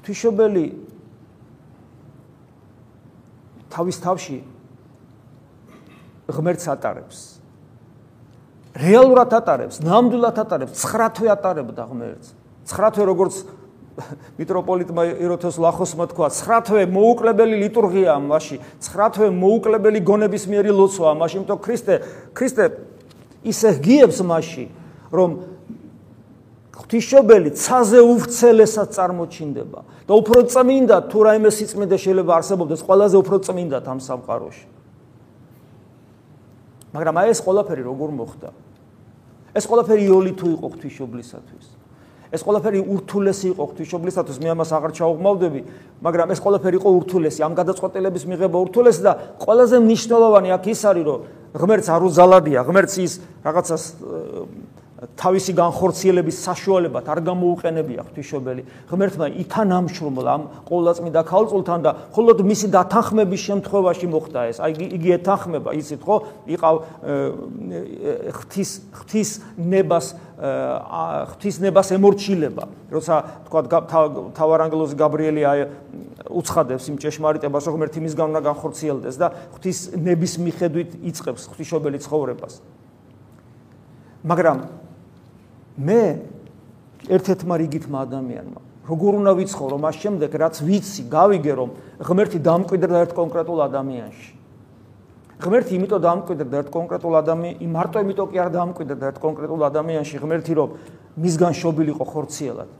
ღვთისმშობელი 0.00 0.66
თავის 3.72 3.96
თავში 4.00 4.40
ღმერთს 6.32 6.68
ატარებს. 6.68 7.31
რეალურად 8.76 9.34
ატარებს, 9.36 9.80
ნამდვილად 9.84 10.38
ატარებს, 10.42 10.80
9 10.80 11.10
თვე 11.18 11.28
ატარებდა 11.36 11.84
ღმერთს. 11.90 12.32
9 12.72 12.94
თვე 12.96 13.04
როგორც 13.10 13.34
მიტროპოლიტმა 14.40 15.02
ეროთოს 15.20 15.56
ლახოსმა 15.60 16.08
თქვა, 16.12 16.30
9 16.32 16.60
თვე 16.68 16.84
მოუკლებელი 16.88 17.56
ლიტურგია 17.68 18.16
ამაში, 18.16 18.60
9 18.80 19.10
თვე 19.16 19.28
მოუკლებელი 19.36 20.00
გონების 20.00 20.48
მიერი 20.48 20.72
ლოცვა 20.72 21.12
ამაში, 21.12 21.36
იმიტომ 21.42 21.60
ქრისტე, 21.60 21.94
ქრისტე 22.32 22.64
ისე 23.44 23.70
გიებს 23.84 24.24
მასში, 24.24 24.66
რომ 25.12 25.30
ღვთისმშობელი 26.72 27.50
ცაზე 27.52 28.00
უვრცელესად 28.00 28.88
წარმოჩინდება 28.96 29.80
და 30.08 30.12
უფრო 30.16 30.48
წმინდა 30.48 30.96
თუ 31.12 31.18
რაიმე 31.28 31.50
სიწმინდე 31.52 31.96
შეიძლება 32.00 32.32
არსებობდეს, 32.40 32.80
ყველაზე 32.88 33.16
უფრო 33.20 33.36
წმინდად 33.44 33.84
ამ 33.92 34.00
სამყაროში. 34.00 34.64
მაგრამ 36.92 37.14
აი 37.22 37.28
ეს 37.32 37.40
ყველაფერი 37.40 37.82
როგორ 37.88 38.10
მოხდა? 38.12 38.48
ეს 39.52 39.64
ყველაფერი 39.68 40.02
იოლითუ 40.08 40.46
იყო 40.56 40.66
ღვთისმშობლისათვის. 40.72 41.66
ეს 42.32 42.40
ყველაფერი 42.40 42.80
ურთულესი 42.80 43.46
იყო 43.52 43.62
ღვთისმშობლისათვის, 43.68 44.36
მე 44.40 44.48
ამას 44.56 44.70
აღარ 44.72 44.92
ჩაუღმავდები, 44.96 45.60
მაგრამ 46.00 46.28
ეს 46.32 46.40
ყველაფერი 46.40 46.76
იყო 46.80 46.88
ურთულესი, 46.96 47.40
ამ 47.44 47.52
გადაწყვეტილების 47.60 48.24
მიღება 48.24 48.56
ურთულესი 48.56 49.02
და 49.04 49.12
ყველაზე 49.36 49.76
მნიშვნელოვანი 49.84 50.48
აქ 50.56 50.64
ის 50.72 50.80
არის, 50.88 51.04
რომ 51.04 51.20
ღმერთს 51.52 51.88
არ 51.92 52.02
უზალადია, 52.08 52.60
ღმერთს 52.64 52.94
ის 53.04 53.12
რაღაცას 53.44 53.82
თავისი 55.02 55.52
განხორციელების 55.58 56.36
საშუალებად 56.46 57.08
არ 57.10 57.20
გამოუყენებია 57.26 58.02
ღვთისმშობელი. 58.06 58.62
ღმერთმა 58.86 59.26
ითანამშრომლა 59.42 60.30
ამ 60.30 60.42
ყოვლადწმინდა 60.62 61.22
ქალწულთან 61.26 61.80
და 61.82 61.90
მხოლოდ 62.14 62.38
მისი 62.46 62.66
დათანხმების 62.70 63.40
შემთხვევაში 63.42 64.06
მოხდა 64.06 64.40
ეს. 64.46 64.56
აი 64.62 64.72
იგი 64.94 65.08
ეთანხმება 65.18 65.70
ისიც 65.74 66.00
ხო? 66.06 66.16
იყავ 66.54 66.74
ღვთის 68.30 68.70
ღვთის 68.94 69.30
ნებას 69.58 70.06
ღვთის 70.38 71.56
ნებას 71.66 71.88
ემორჩილება. 71.98 72.64
როცა 72.94 73.14
თქვა 73.50 73.60
თავარანგელოზი 74.38 74.94
გაბრიელი 75.02 75.42
აი 75.42 75.60
უცხადებს 76.30 76.84
იმ 76.94 76.96
ჭეშმარიტებას 77.02 77.62
რომ 77.66 77.74
ღმერთი 77.74 77.98
მისგან 78.06 78.26
უნდა 78.30 78.40
განხორციელდეს 78.46 79.16
და 79.18 79.26
ღვთის 79.50 79.78
ნების 79.98 80.32
მიხედვით 80.46 80.90
იწყებს 81.10 81.42
ღვთისმშობელი 81.50 81.98
ცხოვრებას. 82.06 82.54
მაგრამ 84.22 84.81
მე 85.78 86.02
ერთ-ერთმა 87.08 87.54
რიგითმა 87.62 87.98
ადამიანმა 88.06 88.60
როგორ 88.82 89.12
უნდა 89.22 89.32
ვიცხოვრო 89.38 89.76
მას 89.78 89.96
შემდეგ 90.02 90.30
რაც 90.42 90.54
ვიცი 90.66 91.02
გავიგე 91.06 91.52
რომ 91.54 91.70
ღმერთი 92.02 92.38
დამკვიდრდა 92.42 92.98
ერთ 93.06 93.12
კონკრეტულ 93.14 93.58
ადამიანში. 93.70 94.30
ღმერთი 95.42 95.72
იმიტომ 95.78 96.02
დამკვიდრდა 96.02 96.56
ერთ 96.62 96.70
კონკრეტულ 96.76 97.14
ადამიანში 97.22 97.66
მარტო 97.72 97.98
იმიტომ 98.02 98.28
კი 98.32 98.38
არ 98.42 98.50
დამკვიდრდა 98.58 99.04
ერთ 99.10 99.18
კონკრეტულ 99.22 99.60
ადამიანში 99.70 100.16
ღმერთი 100.22 100.52
რომ 100.58 100.68
მისგან 101.22 101.52
შობილიყო 101.62 102.04
ხორციელად 102.12 102.70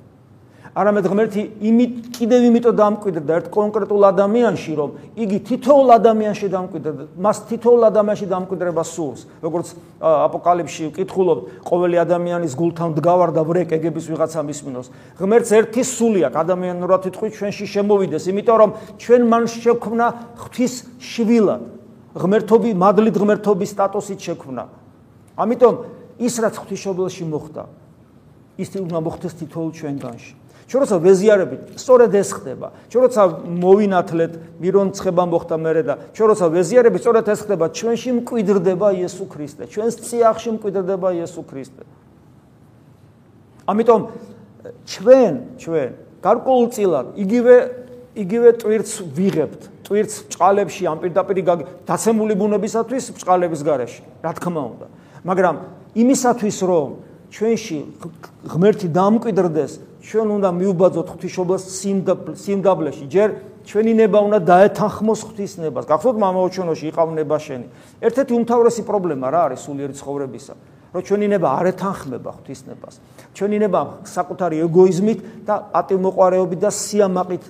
არამედ 0.72 1.04
ღმერთი 1.04 1.42
იმით 1.68 1.96
კიდევ 2.16 2.44
იმიტომ 2.48 2.76
დამკვიდრდა 2.80 3.32
ერთ 3.38 3.46
კონკრეტულ 3.52 4.02
ადამიანში, 4.08 4.72
რომ 4.72 4.90
იგი 5.20 5.38
თითოეულ 5.44 5.88
ადამიანში 6.00 6.48
დამკვიდრდა, 6.48 7.02
მას 7.20 7.36
თითოეულ 7.44 7.82
ადამიანში 7.92 8.26
დამკვიდრება 8.32 8.84
სურს. 8.88 9.20
როგორც 9.44 9.68
აპოკალიფში 10.00 10.82
ვკითხულობ, 10.88 11.38
ყოველი 11.68 11.96
ადამიანის 12.00 12.52
გულთან 12.56 12.88
დგავარ 12.96 13.30
და 13.36 13.42
ვრეკ 13.44 13.68
ეგების 13.76 14.04
ვიღაცა 14.16 14.40
მისმინოს. 14.48 14.86
ღმერთს 15.20 15.50
ერთი 15.52 15.82
სული 15.84 16.20
აქვს 16.32 16.40
ადამიანურად 16.40 17.00
თვითონ 17.04 17.28
ჩვენში 17.36 17.66
შემოვიდეს, 17.68 18.24
იმიტომ 18.32 18.56
რომ 18.56 18.70
ჩვენ 18.96 19.22
მან 19.28 19.44
შექმნა 19.52 20.06
ღვთის 20.40 20.74
შვილად. 21.04 21.62
ღმერთობი, 22.16 22.70
მადლით 22.72 23.16
ღმერთობის 23.20 23.70
სტატუსით 23.76 24.20
შექმნა. 24.24 24.64
ამიტომ 25.36 25.74
ის 26.16 26.34
რაც 26.40 26.54
ღვთისმშობელში 26.60 27.24
მოხდა, 27.28 27.62
ის 28.56 28.68
უნდა 28.72 28.98
მოხდეს 29.00 29.32
თითოეულ 29.36 29.72
ჩვენგანში. 29.72 30.41
ჩვენ 30.70 30.80
როცა 30.82 30.96
ვეზიარებით, 31.02 31.60
სწორედ 31.76 32.12
ეს 32.14 32.30
ხდება. 32.32 32.68
ჩვენ 32.90 33.02
როცა 33.06 33.22
მოვინათლეთ, 33.62 34.32
მირონ 34.62 34.88
ცხება 34.96 35.22
მოხდა 35.26 35.56
მერე 35.58 35.82
და 35.82 35.94
ჩვენ 36.14 36.26
როცა 36.32 36.46
ვეზიარებით, 36.52 37.00
სწორედ 37.02 37.26
ეს 37.28 37.40
ხდება, 37.46 37.64
ჩვენში 37.72 38.10
მკვიდრდება 38.22 38.88
იესო 39.02 39.24
ქრისტე, 39.26 39.62
ჩვენს 39.68 39.94
ციახში 40.06 40.50
მკვიდრდება 40.56 41.08
იესო 41.18 41.42
ქრისტე. 41.42 41.82
ამიტომ 43.68 44.00
ჩვენ, 44.86 45.32
ჩვენ 45.58 45.88
გარკვეულწილად 46.22 47.06
იგივე 47.18 47.56
იგივე 48.12 48.50
ტვირთს 48.60 48.94
ვიღებთ, 49.16 49.62
ტვირთს 49.88 50.16
ბჭყალებში 50.28 50.84
ამ 50.84 50.98
პირდაპირ 51.00 51.38
დაცემული 51.88 52.34
ბუნებისათვის 52.36 53.04
ბჭყალების 53.16 53.62
garaში, 53.64 54.02
რა 54.20 54.32
თქმა 54.36 54.62
უნდა. 54.68 54.86
მაგრამ 55.24 55.56
იმისათვის 55.96 56.58
რომ 56.60 56.88
ჩვენში 57.32 57.78
ღმერთი 58.52 58.88
დამკვიდრდეს, 58.92 59.72
ჩვენ 60.02 60.28
უნდა 60.34 60.48
მიუბაძოთ 60.50 61.08
ღვთისმშობლას 61.14 61.62
სიმდაბლეში. 62.42 63.04
ჯერ 63.06 63.28
ჩვენი 63.62 63.92
ნება 64.02 64.18
უნდა 64.26 64.38
დაეთანხმოს 64.42 65.20
ღვთისნებას. 65.30 65.84
გახსოვთ 65.86 66.16
მამაოჩვენოში 66.18 66.84
იყავ 66.90 67.08
ნება 67.14 67.36
შენი. 67.38 67.66
ერთ-ერთი 68.02 68.32
უმთავრესი 68.34 68.82
პრობლემა 68.82 69.26
რა 69.30 69.40
არის 69.46 69.60
სულიერი 69.62 69.94
ცხოვრებისა? 69.94 70.54
რომ 70.92 71.02
ჩვენი 71.08 71.26
ნება 71.32 71.48
არ 71.56 71.66
ეთანხმება 71.72 72.30
ღვთისნებას. 72.36 72.94
ჩვენი 73.32 73.56
ნება 73.64 73.80
საკუთარი 74.04 74.56
ეგოიზმით 74.66 75.18
და 75.46 75.54
პატიმოყარეობით 75.72 76.58
და 76.60 76.70
სიამაყით 76.70 77.44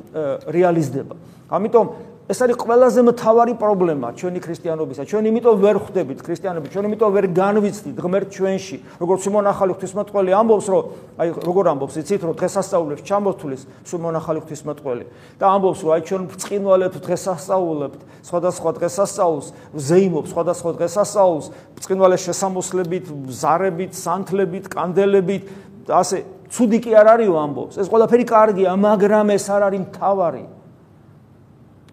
რეალიზდება. 0.47 1.15
ამიტომ 1.51 1.87
ეს 2.31 2.39
არის 2.39 2.55
ყველაზე 2.55 3.03
მთავარი 3.03 3.55
პრობლემა 3.59 4.09
ჩვენი 4.15 4.41
ქრისტიანობისა. 4.47 5.03
ჩვენ 5.11 5.25
იმიტომ 5.27 5.57
ვერ 5.59 5.77
ხვდებით 5.83 6.19
ქრისტიანები, 6.23 6.67
ჩვენ 6.71 6.85
იმიტომ 6.87 7.11
ვერ 7.19 7.27
განვიცდით 7.35 7.97
ღმერთ 7.99 8.29
ჩვენში. 8.31 8.77
როგორც 9.03 9.21
სიმონ 9.27 9.47
ახალი 9.51 9.73
ღვთისმოწყალე 9.75 10.31
ამბობს, 10.31 10.67
რომ 10.71 10.83
აი 11.19 11.29
როგორ 11.43 11.65
ამბობს, 11.75 11.95
იცით 11.99 12.23
რომ 12.23 12.35
დღესასწაულებს 12.39 13.03
ჩამოთulis 13.03 13.63
სიმონ 13.91 14.15
ახალი 14.23 14.39
ღვთისმოწყალე 14.39 15.05
და 15.43 15.45
ამბობს, 15.51 15.81
რომ 15.83 15.91
აი 15.93 16.03
ჩვენ 16.07 16.23
ბრწყინვალებთ 16.31 16.97
დღესასწაულებთ, 17.03 18.01
სხვადასხვა 18.23 18.71
დღესასწაულს, 18.79 19.47
ზეიმობს 19.75 20.29
სხვადასხვა 20.31 20.71
დღესასწაულს, 20.79 21.47
ბრწყინვალეს 21.75 22.23
შესამოსლებით, 22.23 23.05
ზარებით, 23.35 23.93
სანთლებით, 23.99 24.65
კანდელებით 24.71 25.43
და 25.91 25.93
ასე 25.99 26.23
ცუდი 26.55 26.79
კი 26.87 26.91
არ 26.95 27.07
არისო 27.19 27.35
ამბობს. 27.35 27.75
ეს 27.83 27.89
ყველაფერი 27.91 28.25
კარგია, 28.31 28.71
მაგრამ 28.79 29.27
ეს 29.35 29.45
არ 29.51 29.63
არის 29.67 29.81
მთავარი. 29.91 30.62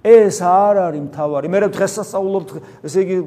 ეს 0.03 0.39
არ 0.39 0.75
არის 0.89 1.01
მთავარი. 1.11 1.45
მე 1.51 1.59
დღესასწაულობთ, 1.75 2.49
ესე 2.87 2.99
იგი 3.03 3.17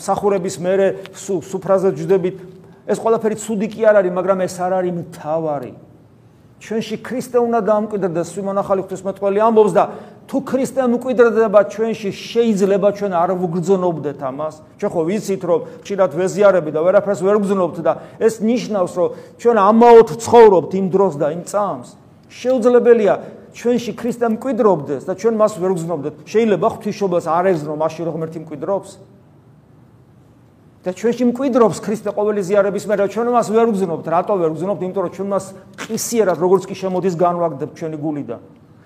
სახურების 0.00 0.56
მერე 0.64 0.86
სუფრაზე 1.12 1.92
ჯდებით. 1.92 2.36
ეს 2.88 2.98
ყველაფერი 3.00 3.36
ცუდი 3.36 3.66
კი 3.68 3.80
არ 3.84 3.96
არის, 4.00 4.12
მაგრამ 4.12 4.38
ეს 4.44 4.56
არ 4.60 4.72
არის 4.80 4.92
მთავარი. 4.92 5.72
ჩვენში 6.64 6.96
ქრისტე 7.04 7.38
უნდა 7.44 7.60
დამკვიდრდეს, 7.60 8.28
სიმონახალი 8.32 8.80
ღვთისმეტყველი 8.84 9.38
ამბობს 9.44 9.72
და 9.76 9.84
თუ 10.24 10.38
ქრისტე 10.48 10.80
მკვიდრდება 10.88 11.60
ჩვენში, 11.68 12.10
შეიძლება 12.12 12.88
ჩვენ 12.96 13.12
არ 13.12 13.30
ვგრძნობდეთ 13.36 14.20
ამას. 14.24 14.54
ჩვენ 14.80 14.90
ხო 14.96 15.02
ვიცით, 15.04 15.42
რომ 15.44 15.60
ხშირად 15.84 16.10
ვეზიარები 16.16 16.70
და 16.72 16.80
ვერაფერს 16.80 17.20
ვერ 17.20 17.36
ვგრძნობთ 17.44 17.76
და 17.84 17.92
ეს 18.16 18.40
ნიშნავს, 18.40 18.92
რომ 18.96 19.08
ჩვენ 19.36 19.56
ამაოდ 19.60 20.08
ცხოვრობთ 20.24 20.70
იმ 20.80 20.86
დროს 20.88 21.14
და 21.20 21.26
იმ 21.36 21.42
წამს. 21.44 21.88
შეუძლებელია 22.32 23.14
ჩვენში 23.54 23.92
ქრისტე 23.94 24.26
მკვიდრობდეს 24.34 25.02
და 25.06 25.14
ჩვენ 25.14 25.34
მას 25.38 25.52
ვერ 25.62 25.72
გზნობდეთ. 25.78 26.14
შეიძლება 26.26 26.66
ღვთისმშობელს 26.74 27.26
არ 27.30 27.44
ეგზნო 27.54 27.74
მასში 27.78 28.02
რომ 28.02 28.14
ღმერთი 28.18 28.38
მკვიდრობს? 28.42 28.90
და 30.84 30.92
ჩვენში 30.92 31.24
მკვიდრობს 31.32 31.78
ქრისტე 31.80 32.10
ყოველი 32.12 32.42
ზიარების 32.44 32.84
მერე 32.84 33.08
ჩვენ 33.08 33.28
მას 33.32 33.48
ვერ 33.48 33.68
გზნობთ. 33.72 34.04
რატო 34.04 34.34
ვერ 34.36 34.50
გზნობთ? 34.52 34.80
იმიტომ 34.84 35.02
რომ 35.06 35.12
ჩვენ 35.16 35.28
მას 35.32 35.44
ყისიერად 35.80 36.38
როგორც 36.44 36.62
კი 36.68 36.74
შემოდის 36.76 37.14
განვაგდებთ 37.16 37.74
ჩვენი 37.78 37.96
გულიდან. 38.04 38.40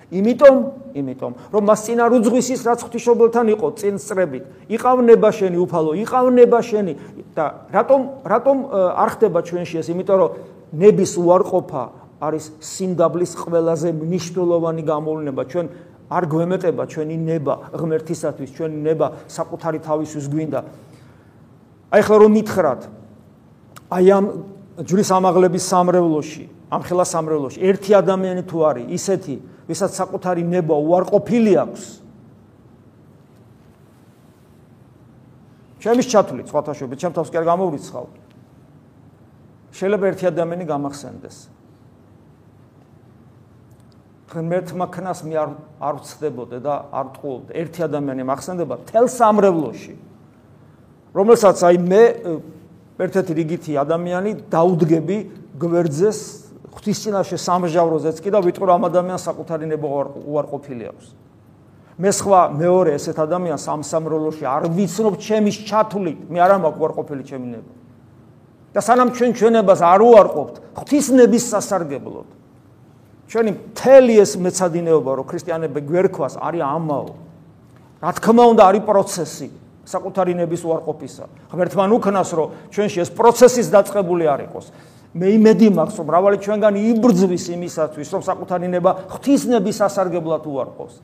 იმიტომ, 0.08 0.56
იმიტომ, 0.94 1.32
რომ 1.52 1.62
მას 1.68 1.80
წინა 1.84 2.04
რუძღვის 2.08 2.46
ის 2.54 2.60
რაც 2.64 2.80
ღვთისმშობელთან 2.86 3.46
იყო 3.52 3.66
წინ 3.76 3.94
სწრებით. 4.00 4.44
იყავნება 4.72 5.28
შენი 5.36 5.58
უფალო, 5.58 5.92
იყავნება 6.00 6.58
შენი 6.64 6.92
და 7.36 7.44
რატომ 7.74 8.00
რატომ 8.24 8.56
არ 8.72 9.08
ხდება 9.12 9.38
ჩვენში 9.44 9.74
ეს? 9.82 9.86
იმიტომ 9.92 10.16
რომ 10.16 10.30
ნების 10.72 11.12
უარყოფა 11.18 11.82
არის 12.18 12.44
სიმდაბლის 12.58 13.32
ყველაზე 13.38 13.88
მნიშვნელოვანი 13.94 14.82
გამოვლენა 14.82 15.42
ჩვენ 15.48 15.66
არ 16.08 16.24
გვემეტება 16.24 16.82
ჩვენი 16.88 17.16
ნება 17.20 17.54
ღმერთისათვის 17.76 18.50
ჩვენი 18.56 18.78
ნება 18.80 19.06
საკუთარი 19.28 19.78
თავისთვის 19.84 20.26
გვინდა. 20.32 20.60
აი 21.94 22.00
ხლა 22.02 22.16
რომ 22.16 22.32
მითხრათ 22.32 22.80
აი 23.92 24.06
ამ 24.18 24.24
ჯვრის 24.88 25.10
ამაღლების 25.14 25.64
სამრევლოში 25.68 26.44
ამ 26.72 26.80
ხელა 26.84 27.04
სამრევლოში 27.12 27.58
ერთი 27.60 27.90
ადამიანი 28.00 28.42
თუ 28.48 28.56
არის 28.66 28.86
ისეთი 28.98 29.34
ვისაც 29.68 29.90
საკუთარი 30.00 30.42
ნება 30.48 30.74
უარყოფილი 30.74 31.52
აქვს. 31.60 31.82
ჩემის 35.78 36.06
ჩათვლით 36.08 36.46
სხვათა 36.50 36.72
შორის 36.74 36.98
ჩემ 36.98 37.12
თავს 37.14 37.28
კი 37.30 37.36
არ 37.38 37.46
გამოვრიცხავ. 37.52 38.04
შეიძლება 39.76 40.04
ერთი 40.08 40.24
ადამიანი 40.32 40.64
გამახსენდეს 40.66 41.57
ღმერთმა 44.28 44.86
ქნას 44.92 45.24
მე 45.24 45.36
არ 45.40 45.50
არ 45.80 45.94
ვწდებოდე 46.04 46.58
და 46.60 46.74
არ 46.92 47.06
ტყუობდე. 47.16 47.50
ერთი 47.56 47.80
ადამიანი 47.88 48.22
მახსენდება 48.28 48.74
თელ 48.88 49.06
სამრევლოში. 49.08 49.94
რომელსაც 51.16 51.58
აი 51.64 51.76
მე 51.80 52.02
ერთ-ერთი 52.98 53.32
რიგითი 53.40 53.72
ადამიანი 53.80 54.30
დაუდგები 54.52 55.16
გვერდზეს 55.56 56.18
ღვთისწინაშე 56.76 57.38
სამჟავროზეც 57.40 58.16
კი 58.20 58.30
და 58.30 58.38
ვიტყვი 58.44 58.70
ამ 58.76 58.84
ადამიანს 58.92 59.22
საკუთარი 59.24 59.66
ნება 59.66 59.88
უარყოფილი 60.28 60.84
აქვს. 60.92 61.06
მე 61.98 62.10
სხვა 62.14 62.40
მეორე 62.54 62.90
ესეთ 62.94 63.18
ადამიანს 63.18 63.64
ამ 63.66 63.80
სამრევლოში 63.82 64.44
არ 64.46 64.62
ვიცნობ 64.70 65.14
ჩემის 65.18 65.56
ჩათვლით, 65.66 66.18
მე 66.30 66.38
არ 66.38 66.50
მაქვს 66.62 66.78
უარყოფილი 66.78 67.22
ჩემი 67.26 67.48
ნება. 67.58 67.72
და 68.74 68.80
სანამ 68.84 69.10
ჩვენ 69.16 69.30
ჩვენებას 69.32 69.80
არ 69.80 70.00
უარყოფთ 70.04 70.54
ღვთისნების 70.76 71.44
სასარგებლოდ 71.50 72.28
ჩვენი 73.28 73.50
მთელი 73.52 74.14
ეს 74.24 74.32
მეცადინეობა 74.40 75.10
რომ 75.20 75.26
ქრისტიანები 75.28 75.80
გვერქვას 75.84 76.40
არის 76.40 76.64
ამაო 76.64 77.08
რა 78.00 78.10
თქმა 78.16 78.44
უნდა 78.56 78.62
არის 78.72 78.82
პროცესი 78.88 79.48
საკუთარი 79.88 80.32
ნების 80.38 80.62
უარყოფისა 80.64 81.24
ღმერთმან 81.52 81.92
უქნას 81.96 82.30
რომ 82.36 82.48
ჩვენში 82.72 82.98
ეს 83.04 83.10
პროცესის 83.12 83.68
დაწყებული 83.72 84.24
არ 84.28 84.40
იყოს. 84.48 84.66
მე 85.16 85.26
იმედი 85.40 85.68
მაქვს 85.72 85.96
რომ 85.98 86.06
მრავალი 86.08 86.36
ჩვენგან 86.44 86.74
იბრძვის 86.76 87.44
იმისათვის 87.56 88.08
რომ 88.12 88.22
საკუთარი 88.28 88.66
ნება 88.68 88.90
ღვთისნების 89.08 89.76
სასარგებლად 89.80 90.44
უარყოს. 90.44 90.94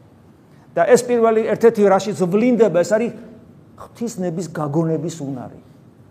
და 0.74 0.82
ეს 0.90 1.00
პირველი 1.06 1.40
ერთ-ერთი 1.48 1.82
რაშიც 1.88 2.18
ვლინდება 2.24 2.78
ეს 2.84 2.90
არის 2.92 3.12
ღვთისნების 3.78 4.46
გაგონების 4.52 5.16
უნარი. 5.20 5.60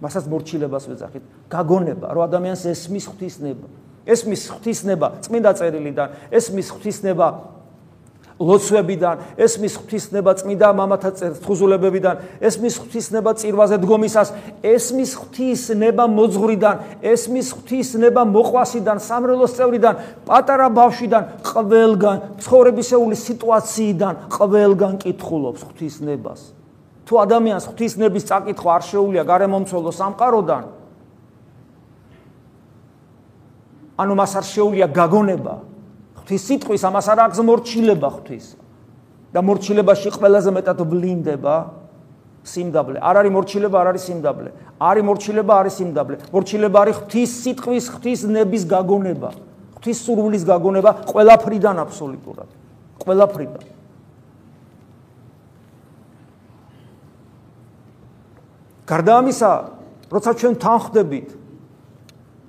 მასაც 0.02 0.26
მორჩილებას 0.30 0.84
ვეძახით. 0.90 1.24
გაგონება 1.50 2.08
რომ 2.10 2.22
ადამიანს 2.28 2.62
ესმის 2.74 3.06
ღვთისნება 3.10 3.83
ეს 4.06 4.26
მის 4.28 4.48
ღვთისნება 4.52 5.08
წმინდა 5.24 5.52
წერილიდან, 5.60 6.10
ეს 6.32 6.52
მის 6.52 6.68
ღვთისნება 6.76 7.28
ლოცვებიდან, 8.40 9.38
ეს 9.38 9.58
მის 9.62 9.78
ღვთისნება 9.78 10.34
წმინდა 10.42 10.70
მამათა 10.74 11.10
თხუზულებებიდან, 11.40 12.16
ეს 12.42 12.58
მის 12.60 12.76
ღვთისნება 12.82 13.32
წირვაზე 13.40 13.78
დგომისას, 13.84 14.34
ეს 14.66 14.86
მის 14.92 15.12
ღვთისნება 15.22 16.04
მოძღვრიდან, 16.10 16.76
ეს 17.06 17.30
მის 17.30 17.48
ღვთისნება 17.54 18.22
მოყვასიდან, 18.34 18.98
სამრელოს 19.00 19.54
წევრიდან, 19.54 19.94
პატარა 20.28 20.68
ბავშვიდან, 20.74 21.24
ყველგან, 21.46 22.18
ცხოვრებისეული 22.42 23.16
სიტუაციიდან, 23.16 24.14
ყველგან 24.34 24.94
კითხულობს 24.98 25.62
ღვთისნებას. 25.70 26.42
თუ 27.04 27.14
ადამიანს 27.20 27.68
ღვთისნების 27.68 28.24
წაკითხვა 28.32 28.70
არ 28.80 28.84
შეუულია 28.88 29.24
გარემომცველო 29.28 29.92
სამყაროდან, 29.92 30.64
ანუ 33.98 34.14
მას 34.18 34.32
არ 34.40 34.46
შეუძლია 34.50 34.88
გაგონება. 34.90 35.56
ღვთის 36.18 36.42
სიტყვის 36.50 36.82
ამას 36.90 37.08
არ 37.14 37.20
აქვს 37.28 37.40
მორჩილება 37.46 38.10
ღვთის. 38.10 38.46
და 39.34 39.40
მორჩილებაში 39.42 40.10
ყველაზე 40.14 40.50
მეტად 40.54 40.80
ვლინდება 40.86 41.56
სიმდაბლე. 42.46 42.98
არ 43.02 43.16
არის 43.22 43.32
მორჩილება 43.34 43.78
არ 43.82 43.88
არის 43.94 44.04
სიმდაბლე. 44.10 44.50
არის 44.78 45.04
მორჩილება 45.10 45.54
არის 45.62 45.74
სიმდაბლე. 45.80 46.16
მორჩილება 46.34 46.78
არის 46.84 46.96
ღვთის 47.02 47.32
სიტყვის 47.44 47.86
ღვთის 47.94 48.20
ნების 48.30 48.64
გაგონება. 48.70 49.30
ღვთის 49.78 49.98
სურვილის 50.06 50.44
გაგონება 50.46 50.92
ყველაფრიდან 51.10 51.76
აბსოლუტურად. 51.82 52.50
ყველაფრიდან. 53.04 53.64
გარდა 58.84 59.14
ამისა, 59.24 59.52
როცა 60.12 60.32
ჩვენ 60.40 60.54
თანხდებით, 60.60 61.30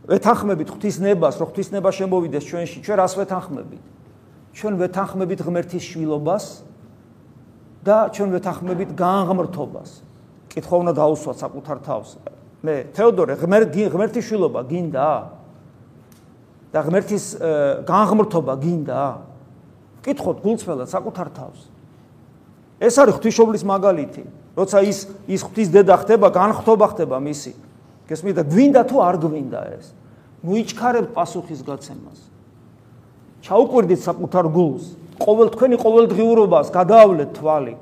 ვეთანხმებით 0.04 0.68
ღვთის 0.68 0.96
ნებას, 1.00 1.40
რომ 1.40 1.48
ღვთის 1.48 1.68
ნება 1.72 1.90
შემოვიდეს 1.90 2.44
ჩვენში, 2.44 2.78
ჩვენ 2.84 2.96
რას 3.00 3.14
ვეთანხმებით? 3.16 3.84
ჩვენ 4.54 4.74
ვეთანხმებით 4.80 5.40
ღმერთის 5.44 5.84
შვილობას 5.84 6.44
და 7.84 7.96
ჩვენ 8.12 8.28
ვეთანხმებით 8.36 8.90
განღმრთობას. 8.94 9.90
კითხვა 10.52 10.76
უნდა 10.84 10.92
დაუსვათ 10.94 11.36
საკუთარ 11.40 11.78
თავს. 11.82 12.10
მე, 12.64 12.74
თეოდორე, 12.94 13.32
ღმერთის 13.40 14.24
შვილობა 14.28 14.60
გინდა? 14.68 15.08
და 16.74 16.82
ღმერთის 16.82 17.24
განღმრთობა 17.86 18.54
გინდა? 18.58 19.02
კითხოთ 20.02 20.36
გულწრფელად 20.42 20.88
საკუთარ 20.90 21.28
თავს. 21.30 21.60
ეს 22.82 22.94
არის 22.98 23.14
ღვთისმშობლის 23.14 23.62
მაგალითი. 23.62 24.24
როცა 24.58 24.78
ის 24.82 24.98
ის 25.30 25.40
ღვთის 25.46 25.68
დედა 25.70 25.94
ხდება, 26.02 26.28
განხთობა 26.34 26.86
ხდება 26.92 27.16
მისი. 27.22 27.54
გესმით 28.08 28.34
და 28.36 28.44
გვინდა 28.44 28.82
თუ 28.84 28.96
არ 29.00 29.16
გვინდა 29.22 29.60
ეს? 29.80 29.86
მოიჩქარებთ 30.44 31.10
პასუხის 31.16 31.60
გაცემას. 31.64 32.20
ჩაუკვირდით 33.44 34.00
საკუთარ 34.04 34.46
გულს, 34.52 34.84
ყოველ 35.20 35.48
თქვენი 35.56 35.76
ყოველდღიურობას 35.80 36.68
გადაავლეთ 36.68 37.30
თვალი. 37.36 37.74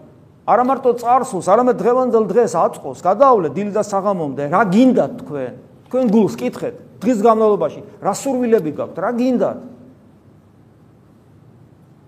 არა 0.46 0.64
მარტო 0.66 0.90
წარსულს, 0.98 1.46
არამედ 1.46 1.76
დღევანდელ 1.78 2.24
დღეს 2.30 2.52
აწყოს, 2.54 2.98
გადაავლეთ 3.02 3.52
დილ 3.54 3.70
და 3.74 3.82
საღამომდე, 3.82 4.42
რა 4.50 4.62
გინდათ 4.74 5.12
თქვენ? 5.22 5.52
თქვენ 5.86 6.04
გულს 6.10 6.34
კითხეთ, 6.38 6.74
დღის 7.02 7.18
განმავლობაში 7.22 7.80
რა 8.02 8.12
სურვილები 8.14 8.72
გაქვთ, 8.78 8.96
რა 8.98 9.10
გინდათ? 9.18 9.58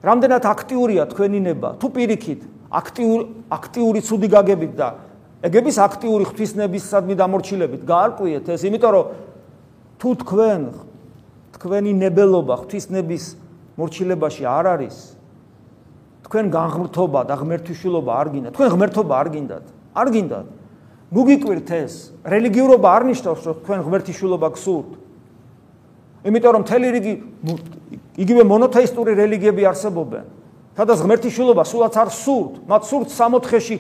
რამდენად 0.04 0.44
აქტიურია 0.44 1.02
თქვენი 1.10 1.40
ნება? 1.46 1.68
თუ 1.80 1.86
პირიქით 1.94 2.40
აქტიურ 2.74 3.20
აქტიური 3.54 4.00
ცუდი 4.02 4.28
გაგებით 4.34 4.72
და 4.74 4.88
ეგების 5.44 5.76
აქტიური 5.76 6.24
ღვთისნებისადმი 6.24 7.14
დამორჩილებით. 7.20 7.82
გაარკვიეთ 7.84 8.46
ეს 8.48 8.62
იმიტომ 8.64 8.92
რომ 8.96 9.06
თუ 10.00 10.10
თქვენ 10.24 10.60
თქვენი 11.54 11.92
ნებელობა 12.00 12.54
ღვთისნების 12.64 13.24
მორჩილებაში 13.76 14.44
არ 14.48 14.64
არის 14.74 14.96
თქვენ 16.24 16.44
განღმრთობა 16.48 17.20
და 17.28 17.34
ღმერთიშვილობა 17.44 18.12
არ 18.24 18.28
გინდა 18.32 18.48
თქვენ 18.56 18.68
ღმერთობა 18.74 19.14
არ 19.20 19.28
გინდათ. 19.34 19.64
არ 19.94 20.08
გინდათ. 20.14 20.46
ნუ 21.12 21.20
გიკვირთ 21.28 21.68
ეს. 21.76 21.94
რელიგიურობა 22.24 22.88
არ 22.96 23.02
ნიშნავს 23.12 23.40
რომ 23.44 23.56
თქვენ 23.62 23.80
ღმერთიშვილობა 23.84 24.48
გსურთ. 24.56 24.90
იმიტომ 26.24 26.52
რომ 26.56 26.62
მთელი 26.64 26.86
რიგი 26.96 27.14
იგივე 28.16 28.42
მონოთეისტური 28.48 29.12
რელიგიები 29.12 29.62
არსებობენ. 29.68 30.24
სადაც 30.74 30.98
ღმერთის 31.04 31.32
შვილობა 31.36 31.62
სულაც 31.68 31.94
არ 31.94 32.08
სურთ, 32.10 32.52
მათ 32.66 32.82
სურთ 32.88 33.08
სამოთხეში 33.14 33.76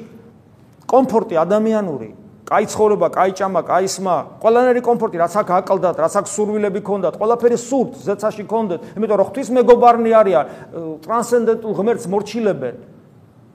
კომფორტი 0.94 1.34
ადამიანური, 1.42 2.08
კაი 2.44 2.66
ცხოვრება, 2.68 3.08
კაი 3.08 3.32
ჭამა, 3.34 3.60
კაი 3.64 3.88
სმა, 3.88 4.16
ყველანაირი 4.44 4.82
კომფორტი, 4.84 5.16
რაც 5.16 5.34
აქ 5.40 5.48
აკლდათ, 5.58 5.96
რაც 6.04 6.14
აქ 6.20 6.26
სურვილები 6.28 6.80
ქონდათ, 6.84 7.14
ყველაფერი 7.16 7.56
სურთ, 7.56 7.96
ზეცაში 8.04 8.44
ქონდეთ, 8.44 8.80
იმიტომ 9.00 9.16
რომ 9.16 9.26
ღვთის 9.32 9.48
მეგობარნი 9.58 10.10
არიან, 10.12 10.44
ტრანსცენდენტულ 11.08 11.72
ღმერთს 11.78 12.06
მორჩილებენ. 12.12 12.76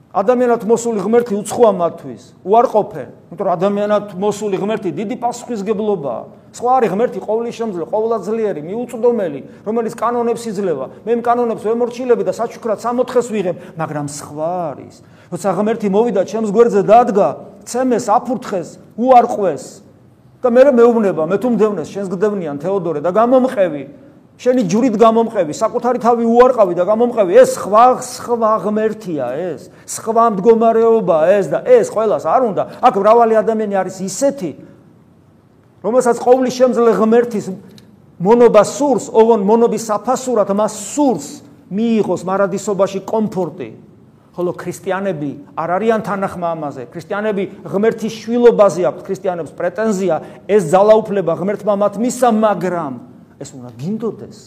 ადამიანად 0.10 0.66
მოსული 0.66 1.00
ღმერთი 1.06 1.38
უცხოა 1.38 1.72
მათთვის, 1.78 2.24
უარყოფენ, 2.42 3.10
იმიტომ 3.30 3.46
რომ 3.46 3.54
ადამიანად 3.54 4.06
მოსული 4.18 4.58
ღმერთი 4.58 4.90
დიდი 4.90 5.16
პასუხისგებლობაა. 5.22 6.22
სხვა 6.50 6.72
არის 6.80 6.90
ღმერთი 6.90 7.20
ყოვლისშემძლე, 7.22 7.84
ყოვლადძლიერი, 7.94 8.62
მიუწვდომელი, 8.66 9.42
რომელიც 9.66 9.94
კანონებს 9.94 10.44
იძლევა. 10.50 10.86
მე 11.06 11.12
იმ 11.14 11.22
კანონებს 11.22 11.64
ვემორჩილები 11.68 12.24
და 12.26 12.34
საჩუქრად 12.34 12.80
სამოთხეს 12.82 13.28
ვიღებ, 13.30 13.56
მაგრამ 13.78 14.06
სხვა 14.10 14.52
არის. 14.74 14.96
როცა 15.30 15.50
ღმერთი 15.54 15.88
მოვიდა 15.94 16.22
ჩემს 16.26 16.50
გვერდზე 16.50 16.82
დადგა, 16.90 17.28
ცემეს, 17.70 18.06
აფურთხეს, 18.10 18.70
უარყვეს 18.98 19.64
და 20.42 20.48
მე 20.50 20.62
მეუბნება, 20.74 21.24
მე 21.30 21.38
თუ 21.38 21.48
მდევნეს, 21.54 21.88
შენს 21.94 22.10
გდევნიან 22.10 22.58
თეოდორე 22.64 23.00
და 23.06 23.12
გამომყევი. 23.14 23.84
შენი 24.40 24.62
ჯურით 24.72 24.96
გამომყევი, 24.96 25.52
საკუთარი 25.52 26.00
თავი 26.00 26.24
უარყავი 26.24 26.74
და 26.80 26.84
გამომყევი, 26.88 27.32
ეს 27.44 27.60
სხვა 27.60 27.86
სხვა 28.00 28.52
ღმერთია 28.64 29.28
ეს, 29.36 29.68
სხვა 29.84 30.26
მდგომარეობა 30.32 31.18
ეს 31.28 31.46
და 31.52 31.60
ეს 31.68 31.92
ყოველას 31.92 32.24
არ 32.24 32.42
უნდა. 32.48 32.64
აქ 32.80 32.94
მრავალი 33.04 33.36
ადამიანი 33.36 33.76
არის 33.76 33.98
ისეთი, 34.00 34.52
რომელსაც 35.84 36.18
ყოვლის 36.20 36.54
შემძლე 36.60 36.92
ღმერთის 37.00 37.46
მონობა 38.20 38.64
სურს, 38.68 39.08
ოღონ 39.12 39.42
მონობის 39.48 39.84
საფასურად 39.88 40.52
მას 40.52 40.74
სურს 40.96 41.28
მიიღოს 41.72 42.22
მარადისობაში 42.28 43.00
კომფორტი. 43.08 43.70
ხოლო 44.40 44.56
ქრისტიანები 44.56 45.32
არ 45.60 45.70
არიან 45.76 46.02
თანახმა 46.08 46.48
ამაზე. 46.56 46.84
ქრისტიანები 46.94 47.44
ღმერთის 47.68 48.14
შვილობაზე 48.24 48.82
აქვს 48.88 49.04
ქრისტიანებს 49.04 49.52
პრეტენზია, 49.52 50.16
ეს 50.48 50.64
ძალაუფლება 50.72 51.34
ღმერთმა 51.36 51.74
მათ 51.76 51.94
მისცა, 52.00 52.30
მაგრამ 52.40 52.94
ეს 53.40 53.50
უნდა 53.52 53.70
გინდოდეს. 53.76 54.38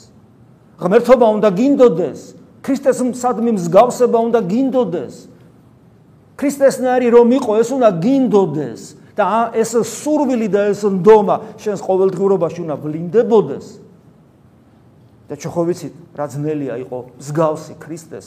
ღმერთობა 0.80 1.26
უნდა 1.36 1.48
გინდოდეს. 1.52 2.20
ქრისტეს 2.62 2.98
მსადმი 3.04 3.50
მსგავსება 3.58 4.18
უნდა 4.32 4.40
გინდოდეს. 4.48 5.14
ქრისტესნაირი 6.40 7.08
რომ 7.12 7.28
იყო, 7.36 7.52
ეს 7.60 7.68
უნდა 7.76 7.88
გინდოდეს. 8.00 8.80
და 9.16 9.52
ეს 9.52 9.76
სურვილი 9.76 10.48
და 10.48 10.72
ეს 10.72 10.82
ნდომა 10.88 11.36
შენს 11.60 11.80
ყოველდღიურობაში 11.84 12.60
უნდა 12.64 12.76
ვლინდებოდეს. 12.80 13.66
და 15.28 15.34
ჩვენ 15.36 15.52
ხო 15.52 15.62
ვიცით, 15.68 15.94
რა 16.16 16.26
ძნელია 16.28 16.74
იყო 16.84 16.98
მსგავსი 17.20 17.74
ქრისტეს. 17.80 18.26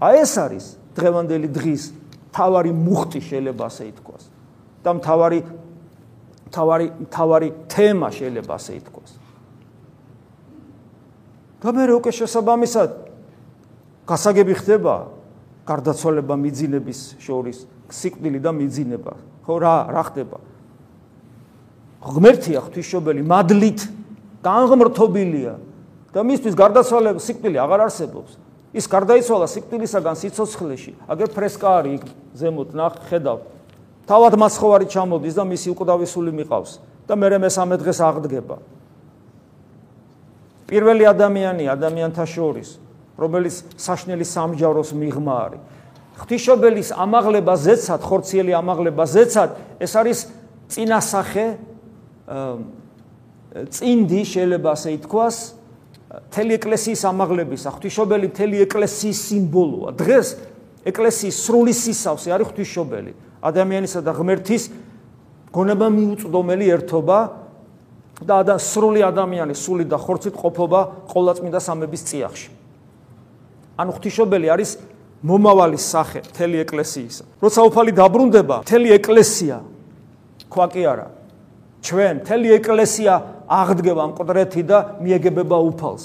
აი 0.00 0.14
ეს 0.24 0.32
არის 0.38 0.64
დღევანდელი 0.96 1.48
დღის 1.52 1.82
თავარი 2.32 2.72
მუხტი 2.72 3.20
შეიძლება 3.20 3.64
ასე 3.68 3.84
ითქვას. 3.92 4.24
და 4.84 4.90
თავარი 5.00 5.40
თავარი 6.52 6.86
თავარი 7.12 7.48
თემა 7.68 8.08
შეიძლება 8.12 8.52
ასე 8.56 8.72
ითქვას. 8.80 9.10
და 11.58 11.68
მე 11.74 11.84
როკე 11.90 12.12
შესაბამისად 12.14 12.90
გასაგები 14.06 14.54
ხდება 14.62 14.94
გარდაცვალება 15.66 16.34
მიძინების 16.38 17.00
შორის 17.20 17.66
სიკვდილი 17.88 18.38
და 18.40 18.50
მიძინება. 18.52 19.12
ხო 19.44 19.54
რა 19.58 19.74
რა 19.92 20.02
ხდება? 20.08 20.38
ღმერთია 21.98 22.60
ღვთისმშობელი 22.62 23.22
მადლით 23.26 23.80
განღმრთობილია 24.44 25.54
და 26.14 26.20
მისთვის 26.22 26.54
გარდაცვალება 26.54 27.20
სიკვდილი 27.20 27.58
აღარ 27.58 27.80
არსებობს. 27.88 28.32
ის 28.68 28.84
გარდაიცვალა 28.84 29.46
სიკვდილისაგან 29.48 30.16
სიცოცხლეში. 30.20 30.92
აგერ 31.08 31.28
ფრესკა 31.32 31.68
არის 31.80 31.92
იქ 31.98 32.04
ზემოთ 32.36 32.70
ნახ 32.76 32.92
ხედავ. 33.08 33.38
თავად 34.04 34.32
მასხოვარი 34.36 34.86
ჩამოდის 34.92 35.34
და 35.36 35.44
მისი 35.48 35.68
უკვდავისული 35.72 36.32
მიყავს 36.36 36.70
და 37.08 37.14
მე 37.16 37.38
მესამე 37.40 37.74
დღეს 37.80 37.98
აღდგება. 38.04 38.56
პირველი 40.68 41.04
ადამიანი 41.08 41.64
ადამიანთა 41.64 42.24
შორის, 42.28 42.76
რომელიც 43.16 43.56
საშნელი 43.80 44.24
სამჯავროს 44.28 44.92
მიღმა 44.92 45.34
არის. 45.48 45.60
ღვთისმშობელის 46.18 46.90
ამაღლება 46.98 47.54
ზეცად, 47.54 48.02
ხორციელი 48.02 48.52
ამაღლება 48.58 49.04
ზეცად, 49.06 49.50
ეს 49.78 49.92
არის 49.94 50.18
წინასახე 50.68 51.46
წინდი 53.72 54.22
შეიძლება 54.28 54.68
ასე 54.74 54.90
ითქვას, 54.98 55.36
თელი 56.34 56.52
ეკლესიის 56.58 57.02
ამაღლების, 57.08 57.62
ღვთისმშობელი 57.68 58.28
თელი 58.34 58.56
ეკლესიის 58.66 59.18
სიმბოლოა. 59.28 59.90
დღეს 59.96 60.28
ეკლესიის 60.88 61.36
სრული 61.46 61.72
სისავსე 61.72 62.28
არის 62.34 62.46
ღვთისმშობელი, 62.48 63.12
ადამიანისა 63.44 64.00
და 64.04 64.12
ღმერთის 64.18 64.64
გონება 65.52 65.86
მიუწვდომელი 65.88 66.66
ერთობა 66.76 67.18
და 68.18 68.38
და 68.42 68.56
სრული 68.58 69.00
ადამიანის 69.06 69.58
სული 69.62 69.84
და 69.86 69.96
ხორცით 69.96 70.34
ყოფობა 70.34 70.80
ყოვლადწმინდა 71.08 71.60
სამების 71.62 72.02
წიაღში. 72.08 72.48
ანუ 73.78 73.90
ღვთისმშობელი 73.94 74.46
არის 74.50 74.70
მომავალი 75.22 75.78
სახე 75.78 76.22
მთელი 76.30 76.56
ეკლესიისა. 76.62 77.24
როცა 77.42 77.60
უფალი 77.66 77.92
დაბრუნდება, 77.98 78.56
მთელი 78.62 78.88
ეკლესია 78.98 79.56
ქვა 80.46 80.66
კი 80.72 80.82
არა. 80.86 81.08
ჩვენ 81.82 82.14
მთელი 82.22 82.48
ეკლესია 82.58 83.12
აღდგება 83.48 84.04
მკვდრეთი 84.14 84.62
და 84.62 84.78
მიეგებება 85.02 85.58
უფალს. 85.58 86.04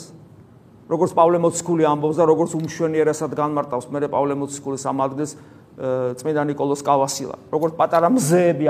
როგორც 0.89 1.11
პავლე 1.15 1.37
მოციქული 1.39 1.83
ამბობს 1.87 2.17
და 2.19 2.23
როგორც 2.27 2.51
უმშვენიერესად 2.59 3.31
განმარტავს 3.33 3.87
მერე 3.89 4.07
პავლე 4.11 4.33
მოციქულის 4.35 4.83
ამ 4.85 4.97
ადგილს 5.01 5.31
წმინდა 6.19 6.43
نيكოლოს 6.53 6.81
კავასილა. 6.85 7.35
როგორც 7.49 7.73
პატარა 7.73 8.09
მზეები 8.13 8.65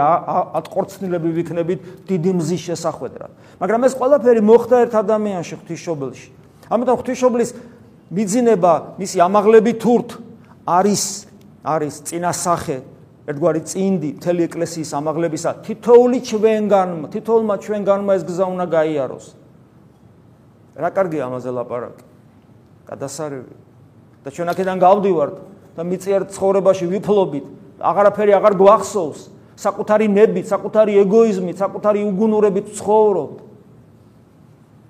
ატყორცნილები 0.59 1.29
ვიქნებით 1.35 1.79
დიდი 2.07 2.31
მზის 2.39 2.61
შესახვედრად. 2.69 3.31
მაგრამ 3.59 3.81
ეს 3.87 3.93
ყველაფერი 3.99 4.41
მოხდა 4.43 4.75
ერთ 4.87 4.93
ადამიანში 5.03 5.53
ღვთისმშობელში. 5.59 6.29
ამიტომ 6.71 6.95
ღვთისმშობლის 6.99 7.49
მიძინება, 8.13 8.73
მისი 8.99 9.17
ამაღლები 9.19 9.71
თურთ 9.83 10.09
არის 10.67 11.03
არის 11.63 11.95
წინასახე 12.07 12.77
ერთგვარი 13.23 13.61
წინდი 13.63 14.09
მთელი 14.19 14.41
ეკლესიის 14.51 14.89
ამაღლებისა 14.99 15.51
თითოული 15.63 16.19
ჩვენგან 16.27 16.89
თითოულმა 17.13 17.55
ჩვენგანმა 17.63 18.11
ეს 18.19 18.23
გზა 18.27 18.45
უნდა 18.51 18.65
გაიაროს. 18.67 19.25
რა 20.75 20.89
კარგია 20.91 21.23
ამაზე 21.31 21.51
ლაპარაკი. 21.55 22.03
გადასარევი. 22.87 23.53
და 24.23 24.29
ჩვენ 24.31 24.47
აქედან 24.51 24.77
გავდივართ 24.79 25.35
და 25.75 25.81
მიწიერ 25.83 26.21
ცხოვრებაში 26.31 26.85
ვიფლობით, 26.87 27.45
აღარაფერი 27.79 28.31
აღარ 28.39 28.53
გვახსოვს, 28.59 29.19
საკუთარი 29.59 30.07
ნებით, 30.07 30.45
საკუთარი 30.47 30.93
ეგოიზმით, 31.03 31.57
საკუთარი 31.59 31.99
უგუნურებით 32.07 32.67
ცხოვრობთ. 32.75 33.39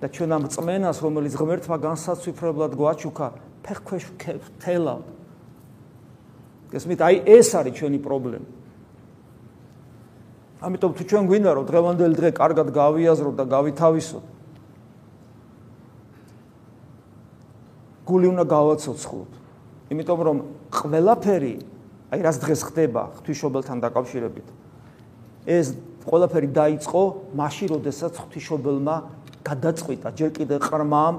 და 0.02 0.06
ჩვენ 0.10 0.30
ამ 0.36 0.44
წმენას, 0.52 0.98
რომელიც 1.00 1.34
ღმერთმა 1.38 1.76
განსაცვიფრებლად 1.80 2.72
გვაჩუქა, 2.76 3.28
ფეხქვეშ 3.64 4.04
ვთელავთ. 4.20 5.13
გესმით, 6.74 7.00
აი 7.06 7.14
ეს 7.22 7.48
არის 7.54 7.74
ჩვენი 7.78 7.98
პრობლემა. 8.02 8.48
ამიტომ 10.64 10.90
თუ 10.96 11.02
ჩვენ 11.04 11.24
გვინდა 11.28 11.50
რომ 11.54 11.64
დღევანდელი 11.70 12.14
დღე 12.18 12.30
კარგად 12.34 12.68
გავიაზროთ 12.72 13.34
და 13.36 13.44
გავითავისოთ, 13.52 14.24
გული 18.08 18.26
უნდა 18.32 18.44
გავაცოცხლოთ. 18.48 19.30
იმიტომ 19.92 20.20
რომ 20.24 20.36
ყველაფერი, 20.72 21.54
აი 22.10 22.20
რას 22.24 22.36
დღეს 22.40 22.60
ხდება 22.68 23.02
ღვთისმშობელთან 23.20 23.76
დაკავშირებით, 23.84 24.48
ეს 25.44 25.66
ყველაფერი 26.08 26.48
დაიწყო 26.48 27.02
მაშინ, 27.36 27.68
როდესაც 27.76 28.12
ღვთისმშობელმა 28.24 28.96
გადაწყვიტა, 29.44 30.08
ჯერ 30.16 30.30
კიდევ 30.32 30.58
ყრმამ 30.64 31.14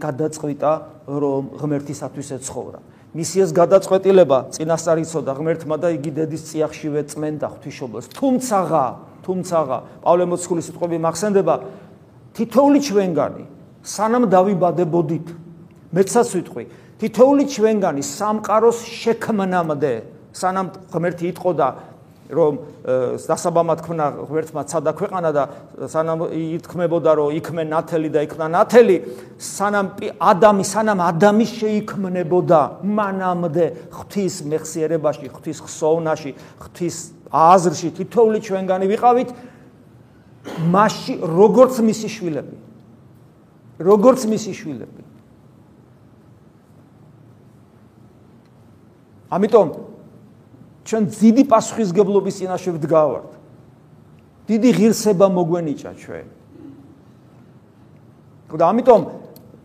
გადაწყვიტა, 0.00 0.72
რომ 1.06 1.42
ღმერთისათვის 1.60 2.28
ეცხოვრა. 2.40 2.80
მისი 3.16 3.42
ეს 3.48 3.50
გადაწყვეტილება 3.56 4.38
წინასწარ 4.52 5.00
იცოდა 5.00 5.32
ღმერთმა 5.40 5.76
და 5.80 5.88
იგი 5.96 6.10
დედის 6.20 6.42
წიაღშივე 6.52 7.00
წმენდა 7.08 7.46
ღვთისმშობელს. 7.48 8.06
თუმცაღა, 8.12 8.84
თუმცაღა, 9.24 9.78
პავლე 10.04 10.24
მოციქულის 10.28 10.66
სიტყვები 10.68 10.96
მახსენდება 11.00 11.54
თითოული 12.36 12.78
ჩვენგანი 12.84 13.44
სანამ 13.86 14.28
დავიბადებოდით 14.28 15.26
მეცაც 15.96 16.28
ვიტყვი 16.36 16.64
თითოული 17.00 17.44
ჩვენგანი 17.48 18.02
სამყაროს 18.04 18.78
შექმნამდე 18.84 19.92
სანამ 20.36 20.66
ღმერთი 20.92 21.24
იტყოდა 21.32 21.68
რომ 22.30 22.58
დასაბამად 23.26 23.80
ქნა 23.86 24.06
ღმერთმა 24.26 24.62
ცადა 24.66 24.92
ქვეყანა 24.98 25.30
და 25.36 25.44
სანამ 25.86 26.20
ითქმებოდა 26.32 27.10
რომ 27.18 27.30
იქმე 27.38 27.62
ნათელი 27.70 28.10
და 28.10 28.20
იქნა 28.26 28.46
ნათელი 28.50 28.96
სანამ 29.38 29.86
ადამი 30.18 30.64
სანამ 30.66 31.00
ადამი 31.06 31.46
შეიქმნებოდა 31.46 32.60
მანამდე 32.82 33.66
ღვთის 33.94 34.34
მეხსიერებაში 34.50 35.26
ღვთის 35.30 35.58
ხსოვნაში 35.66 36.30
ღვთის 36.62 36.96
აზრში. 37.30 37.88
თითოული 37.98 38.38
ჩვენგანი 38.42 38.86
ვიყავით 38.90 39.30
მასში 40.70 41.14
როგორც 41.22 41.74
მისი 41.82 42.08
შვილები 42.10 42.56
როგორც 43.76 44.24
მისი 44.24 44.52
შვილები. 44.56 45.02
ამიტომ 49.26 49.68
ჩვენ 50.86 51.02
ძიდი 51.10 51.44
პასუხისგებლობის 51.50 52.34
წინაშე 52.38 52.70
ვდგავართ. 52.78 53.30
დიდი 54.46 54.70
ღირსება 54.78 55.26
მოგვენიჭა 55.26 55.92
ჩვენ. 55.98 56.26
და 58.56 58.64
ამიტომ 58.70 59.02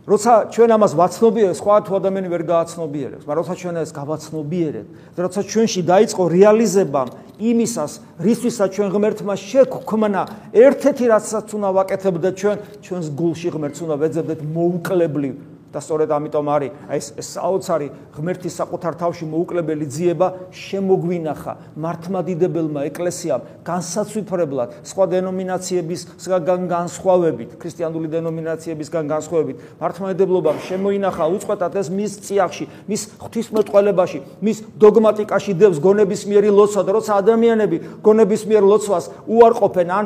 როცა 0.02 0.50
ჩვენ 0.50 0.70
ამას 0.74 0.94
ვაცნობიერებთ, 0.98 1.58
სხვა 1.62 1.76
თუ 1.86 1.92
ადამიანი 2.02 2.28
ვერ 2.34 2.44
გააცნობიერებს, 2.50 3.24
მაგრამ 3.30 3.42
როცა 3.46 3.56
ჩვენ 3.62 3.76
ეს 3.86 3.92
გავაცნობიერებთ, 3.94 4.90
და 5.14 5.20
როცა 5.22 5.42
ჩვენში 5.46 5.82
დაიწყო 5.86 6.24
რეალიზება 6.26 7.02
იმისას, 7.38 7.92
რისთვისაც 8.18 8.70
ჩვენ 8.76 8.90
ღმერთმა 8.98 9.36
შეგვქმნა, 9.38 10.22
ერთ-ერთი 10.58 11.06
რაცაც 11.06 11.48
უნდა 11.54 11.70
ვაკეთებდეთ 11.78 12.34
ჩვენ, 12.42 12.58
ჩვენს 12.82 13.08
გულში 13.14 13.50
ღმერთს 13.54 13.80
უნდა 13.86 13.96
ვეძებდეთ 14.02 14.40
მოუკლებლივ 14.42 15.36
და 15.72 15.80
სწორედ 15.80 16.12
ამიტომ 16.12 16.48
არის 16.52 16.72
ეს 16.92 17.28
საოცარი 17.32 17.88
ღმერთის 18.16 18.54
საკუთარ 18.60 18.94
თავში 19.00 19.26
მოუკლებელი 19.32 19.86
ძიება 19.88 20.28
შემოგვინახა 20.52 21.54
მართმადიდებელმა 21.80 22.82
ეკლესიამ 22.92 23.46
განსაცვიფრებლად 23.64 24.70
სხვა 24.92 25.06
დენომინაციებისგან 25.16 26.62
განსხვავებით 26.76 27.50
ქრისტიანული 27.62 28.08
დენომინაციებისგან 28.12 29.06
განსხვავებით 29.16 29.58
მართმადიდებლობამ 29.80 30.60
შემოინახა 30.68 31.30
უწყვეტად 31.40 31.80
ეს 31.80 31.88
მის 31.96 32.12
წიაღში 32.28 32.66
მის 32.92 33.02
ღვთისმეტყველებაში 33.24 34.20
მის 34.44 34.58
დოგმატიკაში 34.76 35.52
დევს 35.56 35.80
გონების 35.80 36.22
მიერი 36.28 36.52
ლოცვა 36.52 36.82
და 36.84 36.92
როცა 37.00 37.12
ადამიანები 37.24 37.78
გონების 38.04 38.44
მიერ 38.52 38.64
ლოცვას 38.68 39.06
უარყოფენ 39.32 39.90
ან 39.96 40.06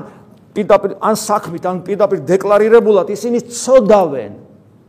პირდაპირ 0.56 0.96
ან 1.04 1.16
საქმით 1.20 1.64
ან 1.68 1.84
პირდაპირ 1.84 2.24
დეკლარირებულად 2.30 3.12
ისინი 3.12 3.44
წოდავენ 3.50 4.45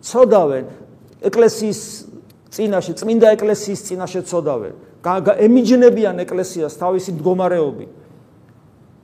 ცოდავენ 0.07 0.65
ეკლესიის 1.27 1.81
წინაშე, 2.55 2.93
წმინდა 2.97 3.27
ეკლესიის 3.37 3.81
წინაშე 3.91 4.21
ცოდავენ. 4.31 4.75
ემიჯნებიან 5.47 6.17
ეკლესიას 6.25 6.75
თავისი 6.79 7.11
მდგომარეობით. 7.19 7.91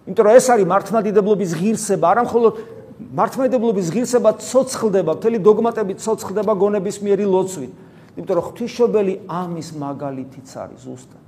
იმიტომ 0.07 0.25
რომ 0.27 0.35
ეს 0.35 0.47
არის 0.51 0.67
მართლმადიდებლობის 0.67 1.51
ღირსება, 1.59 2.07
არა 2.11 2.23
მხოლოდ 2.27 2.55
მართლმადიდებლობის 3.03 3.87
ღირსება 3.95 4.31
ცოცხლდება, 4.39 5.13
მთელი 5.19 5.39
დოგმატები 5.43 5.93
ცოცხლდება 6.03 6.53
გონების 6.59 6.97
მიერი 7.03 7.27
ლოცვით. 7.27 7.73
იმიტომ 8.19 8.35
რომ 8.39 8.45
ღვთისმშობელი 8.47 9.15
ამის 9.31 9.69
მაგალითიც 9.79 10.49
არის 10.59 10.81
ზუსტად. 10.87 11.23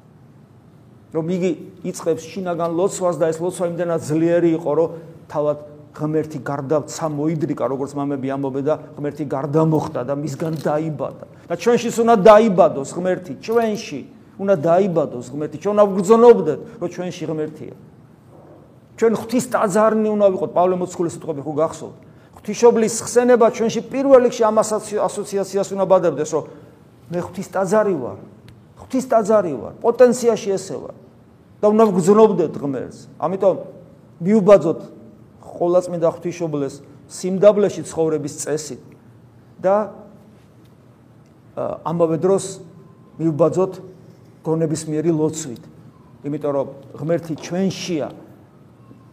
რომ 1.15 1.27
იგი 1.31 1.51
იწખებს 1.87 2.25
შინაგან 2.27 2.71
ლოცვას 2.75 3.17
და 3.23 3.31
ეს 3.31 3.39
ლოცვა 3.39 3.65
იმდენად 3.71 4.01
ძლიერი 4.03 4.51
იყო, 4.59 4.71
რომ 4.75 4.89
თავად 5.31 5.59
ღმერთი 5.95 6.39
გარდაცა 6.43 7.07
მოიდრიკა 7.07 7.65
როგორც 7.71 7.93
მამები 7.95 8.29
ამბობენ 8.35 8.65
და 8.67 8.75
ღმერთი 8.99 9.25
გარდამოხდა 9.31 10.01
და 10.03 10.15
მისგან 10.19 10.55
დაიბადა. 10.59 11.27
და 11.47 11.55
ჩვენშიც 11.55 11.97
უნდა 12.03 12.15
დაიბადოს 12.19 12.91
ღმერთი 12.99 13.33
ჩვენში 13.39 14.01
უნდა 14.43 14.55
დაიბადოს 14.59 15.27
ღმერთი 15.31 15.57
ჩვენ 15.63 15.73
უნდა 15.79 15.85
ვგრძნობდეთ 15.87 16.61
რომ 16.83 16.89
ჩვენში 16.91 17.25
ღმერთია. 17.31 17.75
ჩვენ 18.99 19.13
ღვთის 19.15 19.45
ტაძარნი 19.55 20.09
უნდა 20.11 20.27
ვიყოთ. 20.35 20.51
პავლე 20.55 20.75
მოციქულის 20.83 21.13
სიტყვები 21.15 21.41
ხო 21.47 21.53
გახსოვთ? 21.63 21.97
ღვთისმშობლის 22.35 22.95
ხსენება 23.07 23.47
ჩვენში 23.55 23.81
პირველ 23.87 24.23
რიგში 24.27 24.43
ამ 24.43 24.57
ასოციაციას 24.59 25.69
უნდა 25.75 25.85
ბადებდეს 25.87 26.31
რომ 26.35 26.45
მე 27.11 27.19
ღვთის 27.23 27.49
ტაძარი 27.55 27.95
ვარ. 27.95 28.19
ღვთის 28.83 29.05
ტაძარი 29.07 29.55
ვარ. 29.55 29.73
პოტენციაში 29.79 30.49
ესე 30.59 30.77
ვარ. 30.83 30.95
და 31.63 31.67
უნდა 31.71 31.85
ვგრძნობდეთ 31.89 32.53
ღმერთს. 32.61 32.99
ამიტომ 33.17 33.57
მიუბაძოთ 34.21 34.81
ყოვლადწმინდა 35.59 36.09
ღვთისმშობლეს 36.15 36.75
სიმდაბლეში 37.09 37.83
ცხოვრების 37.89 38.35
წესით 38.43 38.81
და 39.63 39.77
ამავე 41.87 42.17
დროს 42.19 42.45
მიუბაძოთ 43.19 43.73
გონების 44.45 44.83
მიერი 44.91 45.11
ლოცვით. 45.15 45.63
იმიტომ 46.25 46.53
რომ 46.57 46.69
ღმერთი 46.99 47.35
ჩვენშია 47.39 48.09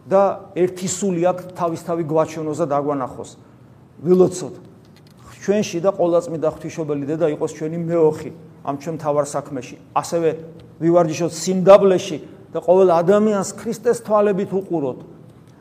და 0.08 0.22
ერთი 0.58 0.88
სული 0.88 1.22
აქვს 1.30 1.54
თავისთავი 1.54 2.02
გვაჩვენოს 2.08 2.58
და 2.58 2.66
დაგვანახოს. 2.72 3.30
ვილოცოთ 4.02 4.54
ჩვენში 5.42 5.78
და 5.82 5.90
ყოვლადწმინდა 5.94 6.48
ღვთისმშობელი 6.54 7.04
დედა 7.10 7.26
იყოს 7.34 7.50
ჩვენი 7.58 7.78
მეოხი 7.82 8.30
ამ 8.62 8.74
ჩვენ 8.78 8.96
თავარ 9.02 9.26
საქმეში. 9.26 9.76
ასევე 9.94 10.28
ვივარჯიშოთ 10.82 11.32
სიმდაბლეში 11.34 12.18
და 12.54 12.58
ყოველ 12.62 12.88
ადამიანს 12.94 13.50
ქრისტეს 13.58 13.98
თვალებით 14.06 14.50
უყუროთ, 14.54 14.98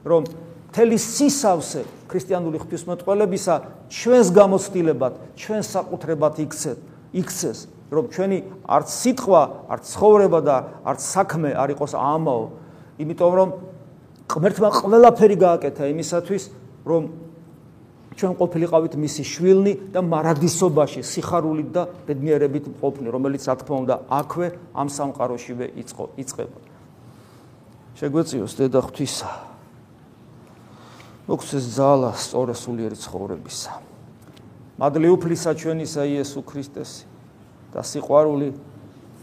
რომ 0.06 0.22
მთელი 0.72 0.96
სისავსე 0.96 1.82
ქრისტიანული 2.08 2.62
ღვთისმეტყველებისა 2.64 3.56
ჩვენს 3.92 4.28
გამოცდილებად, 4.32 5.14
ჩვენს 5.36 5.68
საკუთრებად 5.68 6.40
იქცეთ, 6.48 6.80
იქცეს, 7.12 7.60
რომ 7.92 8.08
ჩვენი 8.08 8.38
არც 8.72 8.88
სიტყვა, 8.88 9.42
არც 9.68 9.84
ცხოვრება 9.92 10.40
და 10.48 10.56
არც 10.88 11.02
საქმე 11.12 11.52
არ 11.60 11.76
იყოს 11.76 11.92
ამაო, 11.92 12.46
იმიტომ 13.04 13.32
რომ 13.36 13.50
ღმერთმა 14.32 14.70
ყველაფერი 14.80 15.38
გააკეთა 15.44 15.92
იმისათვის, 15.92 16.44
რომ 16.88 17.02
ჩვენ 18.16 18.34
ყოფილიყავით 18.40 18.96
მისი 18.96 19.24
შვილნი 19.28 19.74
და 19.92 20.00
მარადისობაში, 20.08 21.04
სიხარულით 21.04 21.70
და 21.76 21.84
ბედნიერებით 22.08 22.66
ყოფნი, 22.80 23.12
რომელიც 23.12 23.44
რა 23.44 23.56
თქმა 23.60 23.76
უნდა 23.84 23.96
აქვე 24.08 24.48
ამ 24.72 24.88
სამყაროშივე 24.88 25.66
იწყო, 25.84 26.06
იწყება. 26.16 26.60
შეგვეციოს 28.00 28.52
დედა 28.56 28.80
ღვთისა 28.88 29.51
მოგვცეს 31.32 31.66
ძალა 31.80 32.12
სწორე 32.20 32.56
სულიერი 32.60 32.98
ცხოვრებისა. 33.00 33.72
მადლი 34.76 35.08
უფლისა 35.16 35.52
ჩვენისა 35.56 36.04
იესო 36.12 36.42
ქრისტეს 36.44 36.92
და 37.72 37.80
სიყვარული 37.88 38.50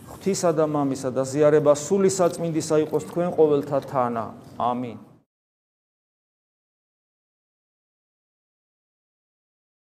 ღვთისა 0.09 0.51
და 0.57 0.64
მამისა 0.73 1.11
და 1.12 1.23
ზიარება 1.29 1.75
სული 1.77 2.09
საწმინდისა 2.09 2.81
იყოს 2.88 3.05
თქვენ 3.12 3.29
ყოველთა 3.37 3.79
თანა 3.92 4.25
ამინ 4.57 4.97